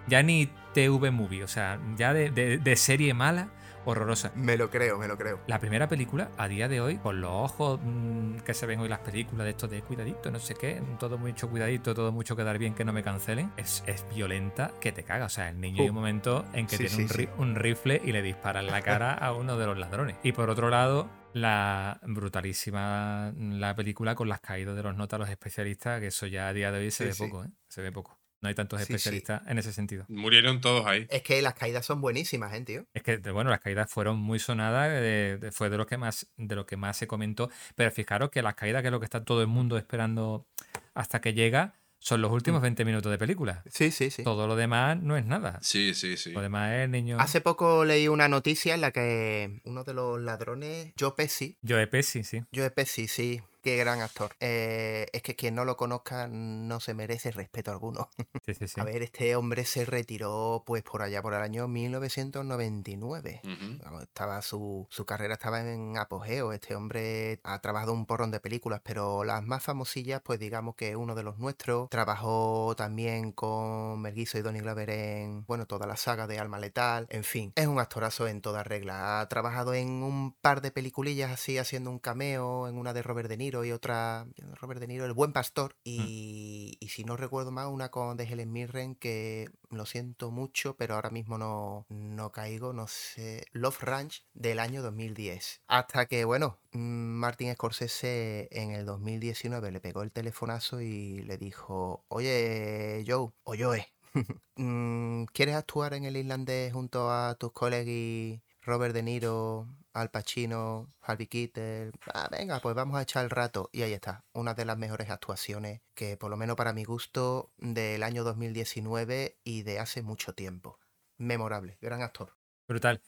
[0.07, 3.47] ya ni TV movie, o sea, ya de, de- de serie mala,
[3.85, 4.31] horrorosa.
[4.35, 5.39] Me lo creo, me lo creo.
[5.47, 8.89] La primera película, a día de hoy, con los ojos mm, que se ven hoy
[8.89, 12.57] las películas de esto de cuidadito, no sé qué, todo mucho cuidadito, todo mucho quedar
[12.57, 15.25] bien, que no me cancelen, es, es violenta que te caga.
[15.25, 15.99] O sea, el niño hay un Uh.
[15.99, 17.29] momento en que Sí, tiene sí, un, ri- sí.
[17.37, 20.15] un rifle y le dispara en la cara a uno de los ladrones.
[20.23, 25.29] Y por otro lado, la brutalísima la película con las caídas de los notas los
[25.29, 27.23] especialistas, que eso ya a día de hoy se Sí, ve sí.
[27.23, 27.49] poco, ¿eh?
[27.67, 28.17] Se ve poco.
[28.43, 28.93] No hay tantos Sí, sí.
[28.93, 30.05] especialistas en ese sentido.
[30.09, 31.07] Murieron todos ahí.
[31.09, 32.85] Es que las caídas son buenísimas, ¿eh, tío?
[32.93, 36.27] Es que, bueno, las caídas fueron muy sonadas, de- de- fue de lo que más
[36.37, 37.49] de lo que más se comentó.
[37.75, 40.45] Pero fijaros que las caídas, que es lo que está todo el mundo esperando
[40.93, 43.63] hasta que llega, son los últimos 20 minutos de película.
[43.71, 44.23] Sí, sí, sí.
[44.23, 45.59] Todo lo demás no es nada.
[45.61, 46.33] Sí, sí, sí.
[46.33, 47.15] Lo demás es niño.
[47.21, 51.87] Hace poco leí una noticia en la que uno de los ladrones, Joe Pesci, Joe
[51.87, 52.43] Pesci, sí.
[52.53, 54.35] Joe Pesci, sí, qué gran actor.
[54.41, 58.09] Eh, es que quien no lo conozca no se merece respeto alguno.
[58.45, 58.79] Sí, sí, sí.
[58.81, 63.41] A ver, este hombre se retiró pues por allá por el año 1999.
[63.43, 63.83] Ujú.
[63.83, 66.51] Vamos, Estaba su, su carrera estaba en apogeo.
[66.51, 70.95] Este hombre ha trabajado un porrón de películas, pero las más famosillas, pues digamos que
[70.97, 71.89] uno de los nuestros.
[71.89, 77.07] Trabajó también con Gibson y Donnie Glover en, bueno, toda la saga de Alma Letal.
[77.09, 79.21] En fin, es un actorazo en toda regla.
[79.21, 83.29] Ha trabajado en un par de peliculillas así, haciendo un cameo, en una de Robert
[83.29, 84.25] De Niro y otra
[84.59, 85.75] Robert De Niro, El Buen Pastor.
[85.83, 90.75] Y, y si no recuerdo mal, una con de Helen Mirren que lo siento mucho,
[90.75, 93.45] pero ahora mismo no, no caigo, no sé.
[93.51, 95.61] Love Ranch del año 2010.
[95.67, 101.37] Hasta que, bueno, mm, Martin Scorsese en el 2019 le pegó el telefonazo y le
[101.37, 103.87] dijo, oye, Joe, o Joe,
[104.55, 110.91] mm, ¿quieres actuar en el irlandés junto a tus colegas Robert De Niro, Al Pacino,
[111.01, 111.91] Harvey Keitel?
[112.13, 113.69] Ah, venga, pues vamos a echar el rato.
[113.71, 117.51] Y ahí está, una de las mejores actuaciones que, por lo menos para mi gusto,
[117.57, 120.79] del año 2019 y de hace mucho tiempo.
[121.17, 122.35] Memorable, gran actor.
[122.67, 123.01] Brutal.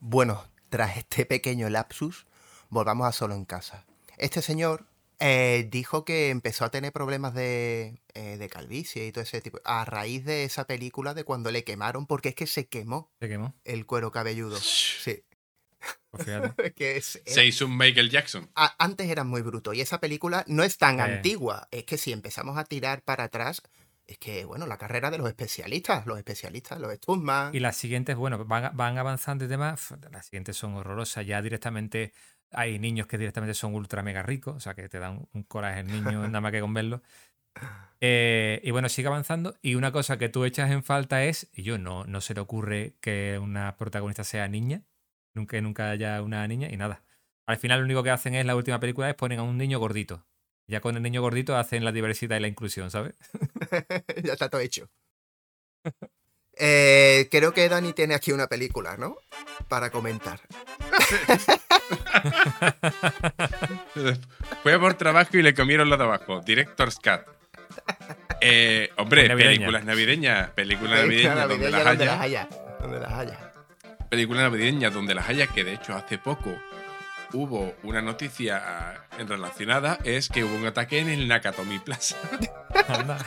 [0.00, 2.26] Bueno, tras este pequeño lapsus,
[2.70, 3.84] volvamos a solo en casa.
[4.16, 4.86] Este señor
[5.18, 9.60] eh, dijo que empezó a tener problemas de, eh, de calvicie y todo ese tipo,
[9.64, 13.28] a raíz de esa película de cuando le quemaron, porque es que se quemó Se
[13.28, 13.54] quemó.
[13.64, 14.56] el cuero cabelludo.
[14.56, 15.22] Sí.
[16.16, 18.48] Pues que es, Se hizo un Michael Jackson.
[18.54, 21.02] a- antes era muy bruto y esa película no es tan Eh.
[21.02, 21.68] antigua.
[21.70, 23.62] Es que si empezamos a tirar para atrás,
[24.06, 27.54] es que, bueno, la carrera de los especialistas, los especialistas, los Stuntman.
[27.54, 29.94] Y las siguientes, bueno, van, van avanzando y demás.
[30.12, 31.24] Las siguientes son horrorosas.
[31.26, 32.12] Ya directamente
[32.50, 35.80] hay niños que directamente son ultra mega ricos, o sea que te dan un coraje
[35.80, 37.02] el niño nada más que con verlo.
[38.00, 39.56] Eh, y bueno, sigue avanzando.
[39.62, 42.40] Y una cosa que tú echas en falta es, y yo no, no se le
[42.40, 44.82] ocurre que una protagonista sea niña,
[45.34, 47.02] nunca, nunca haya una niña y nada.
[47.46, 49.78] Al final lo único que hacen es la última película es ponen a un niño
[49.78, 50.26] gordito.
[50.66, 53.14] Ya con el niño gordito hacen la diversidad y la inclusión, ¿sabes?
[54.22, 54.88] ya está todo hecho.
[56.56, 59.18] Eh, creo que Dani tiene aquí una película, ¿no?
[59.68, 60.40] Para comentar.
[64.62, 66.40] Fue por trabajo y le comieron lo de abajo.
[66.40, 67.22] Director's Cut.
[68.40, 69.50] Eh, hombre, navideña.
[69.50, 70.50] películas navideñas.
[70.50, 72.48] Películas Película navideñas donde navideña las donde las haya.
[72.80, 73.53] Donde las haya.
[74.14, 76.56] Películas navideñas donde las haya, que de hecho hace poco
[77.32, 82.16] hubo una noticia ah, en relacionada, es que hubo un ataque en el Nakatomi Plaza.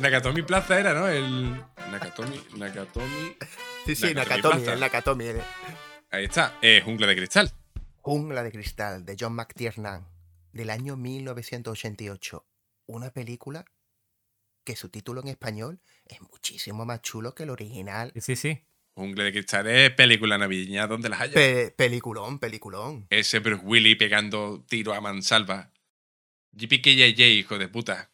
[0.00, 1.08] Nakatomi Plaza era, ¿no?
[1.08, 1.56] El
[1.90, 3.36] Nakatomi, Nakatomi.
[3.84, 4.14] Sí, sí, Nakatomi
[4.64, 5.24] Nakatomi, el Nakatomi.
[5.26, 5.42] el-
[6.10, 7.52] Ahí está, eh, Jungla de Cristal.
[8.00, 10.08] Jungla de Cristal, de John McTiernan,
[10.54, 12.46] del año 1988.
[12.86, 13.66] Una película
[14.64, 18.10] que su título en español es muchísimo más chulo que el original.
[18.16, 18.64] Sí, sí.
[18.94, 21.34] Jungla de Cristal es película navideña donde las haya.
[21.34, 23.06] Pe- peliculón, peliculón.
[23.10, 25.72] Ese Bruce Willis pegando tiro a mansalva.
[26.52, 28.10] JPKJJ, hijo de puta.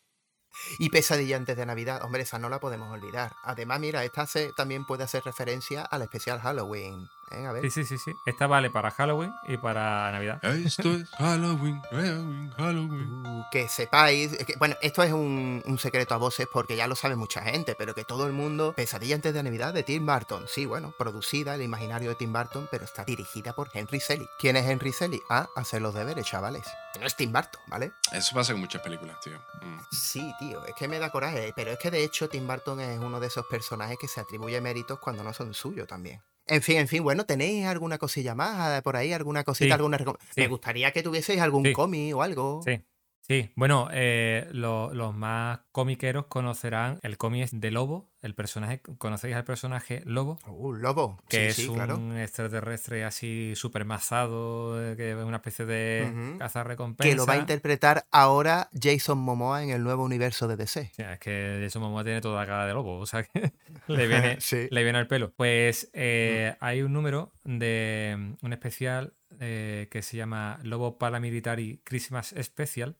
[0.78, 3.32] Y Pesadilla antes de Navidad, hombre, esa no la podemos olvidar.
[3.44, 6.94] Además, mira, esta también puede hacer referencia al especial Halloween.
[7.28, 7.62] A ver.
[7.64, 8.12] Sí, sí, sí, sí.
[8.24, 10.44] Esta vale para Halloween y para Navidad.
[10.44, 13.26] Esto es Halloween, Halloween, Halloween.
[13.26, 16.94] Uh, que sepáis, que- bueno, esto es un, un secreto a voces porque ya lo
[16.94, 20.44] sabe mucha gente, pero que todo el mundo, Pesadilla antes de Navidad de Tim Burton,
[20.46, 24.28] sí, bueno, producida, el imaginario de Tim Burton, pero está dirigida por Henry Selick.
[24.38, 25.22] ¿Quién es Henry Selick?
[25.28, 26.64] Ah, hacer los deberes, chavales.
[27.00, 27.92] No es Tim Burton, ¿vale?
[28.12, 29.38] Eso pasa con muchas películas, tío.
[29.62, 29.78] Mm.
[29.90, 32.98] Sí, tío, es que me da coraje, pero es que de hecho Tim Burton es
[33.00, 36.22] uno de esos personajes que se atribuye méritos cuando no son suyos también.
[36.48, 39.12] En fin, en fin, bueno, ¿tenéis alguna cosilla más eh, por ahí?
[39.12, 40.04] ¿Alguna cosita, Sí, alguna sí.
[40.36, 41.72] Me gustaría que tuvieseis algún Sí.
[41.72, 42.60] cómic o algo.
[42.64, 42.80] Sí.
[43.26, 49.34] Sí, bueno, eh, lo- los más comiqueros conocerán el cómic de Lobo, el personaje, ¿conocéis
[49.34, 50.38] al personaje Lobo?
[50.46, 51.20] Uh, lobo.
[51.28, 52.16] Que sí, es sí, un claro.
[52.18, 56.38] extraterrestre así super masado, eh, que es una especie de Ujú.
[56.38, 57.10] cazarrecompensa.
[57.10, 60.92] Que lo va a interpretar ahora Jason Momoa en el nuevo universo de DC.
[60.94, 63.52] Sí, es que Jason Momoa tiene toda la cara de lobo, o sea que
[63.88, 64.68] le viene, Sí.
[64.70, 65.32] le viene al pelo.
[65.36, 71.80] Pues eh, hay un número de mm, un especial eh, que se llama Lobo Paramilitary
[71.84, 72.96] Christmas Special,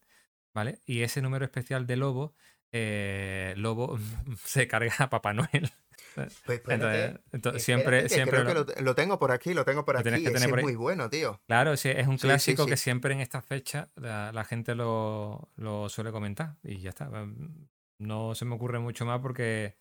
[0.57, 0.81] ¿vale?
[0.87, 2.35] Y ese número especial de Lobo,
[2.73, 3.99] eh, Lobo
[4.45, 5.71] se carga a Papá Noel.
[6.15, 9.65] Pues espérate, Entonces, siempre, que siempre creo lo- que lo, lo tengo por aquí, lo
[9.67, 10.05] tengo por Lo aquí.
[10.05, 11.41] tienes que Ese tener por es muy bueno, tío.
[11.47, 14.75] Claro, sí, es un Sí, sí, clásico que siempre en estas fechas la, la gente
[14.75, 17.09] lo, lo suele comentar y ya está.
[17.11, 19.77] Mm, No se me ocurre mucho más porque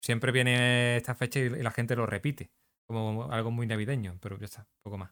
[0.00, 2.52] siempre viene esta fecha y, y la gente lo repite
[2.86, 5.10] como algo muy navideño, pero ya está, poco más.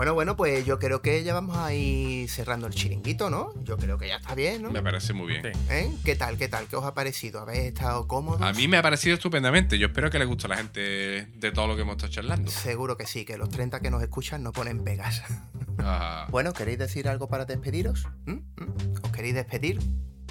[0.00, 3.52] Bueno, bueno, pues yo creo que ya vamos a ir cerrando el chiringuito, ¿no?
[3.64, 4.70] Yo creo que ya está bien, ¿no?
[4.70, 5.42] Me parece muy bien.
[5.42, 5.60] Sí.
[5.68, 5.92] ¿Eh?
[6.02, 6.68] ¿Qué tal, qué tal?
[6.68, 7.40] ¿Qué os ha parecido?
[7.40, 8.40] ¿Habéis estado cómodos?
[8.40, 9.78] A mí me ha parecido estupendamente.
[9.78, 12.50] Yo espero que le guste a la gente de todo lo que hemos estado charlando.
[12.50, 15.22] Seguro que sí, que los 30 que nos escuchan no ponen pegas.
[15.82, 18.06] Ah, Bueno, ¿queréis decir algo para despediros?
[18.24, 18.32] ¿Mm?
[18.32, 19.02] ¿Mm?
[19.02, 19.80] ¿Os queréis despedir?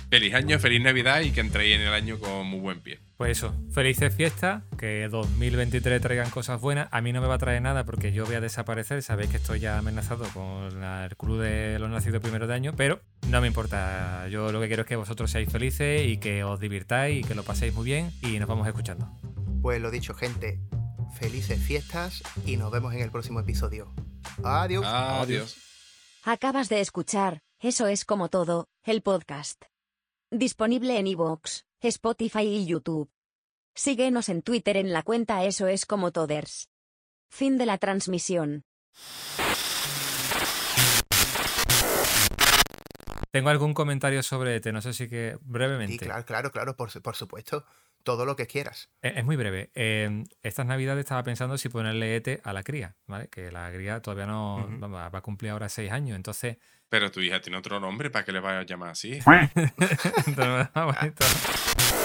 [0.10, 2.99] Feliz año, feliz Navidad y que entréis en el año con muy buen pie.
[3.18, 6.88] Pues eso, felices fiestas, que 2023 traigan cosas buenas.
[6.91, 9.03] A mí no me va a traer nada porque yo voy a desaparecer.
[9.03, 12.74] Sabéis que estoy ya amenazado con la- el club de los nacidos primero de año,
[12.78, 14.28] pero no me importa.
[14.30, 17.36] Yo lo que quiero es que vosotros seáis felices y que os divirtáis y que
[17.36, 19.12] lo paséis muy bien y nos vamos escuchando.
[19.62, 20.60] Pues lo dicho, gente.
[21.20, 23.93] Felices fiestas y nos vemos en el próximo episodio.
[24.43, 24.86] Adiós.
[24.88, 25.57] Adiós.
[26.24, 29.64] Acabas de escuchar, eso es como todo, el podcast.
[30.32, 33.09] Disponible en iVoox, Spotify y YouTube.
[33.73, 36.69] Síguenos en Twitter en la cuenta Eso es como Toders.
[37.32, 38.63] Fin de la transmisión.
[43.32, 45.93] Tengo algún comentario sobre ET, no sé si que brevemente.
[45.93, 47.65] Sí, claro, claro, claro, por, por supuesto.
[48.03, 48.91] Todo lo que quieras.
[49.01, 49.71] E, es, muy breve.
[49.73, 53.30] Em, estas navidades estaba pensando si ponerle ET a la cría, ¿vale?
[53.30, 56.15] Que la cría todavía no va, va a cumplir ahora seis años.
[56.15, 56.57] Entonces,
[56.89, 59.19] pero tu hija tiene otro nombre, ¿para qué le vayas a llamar así?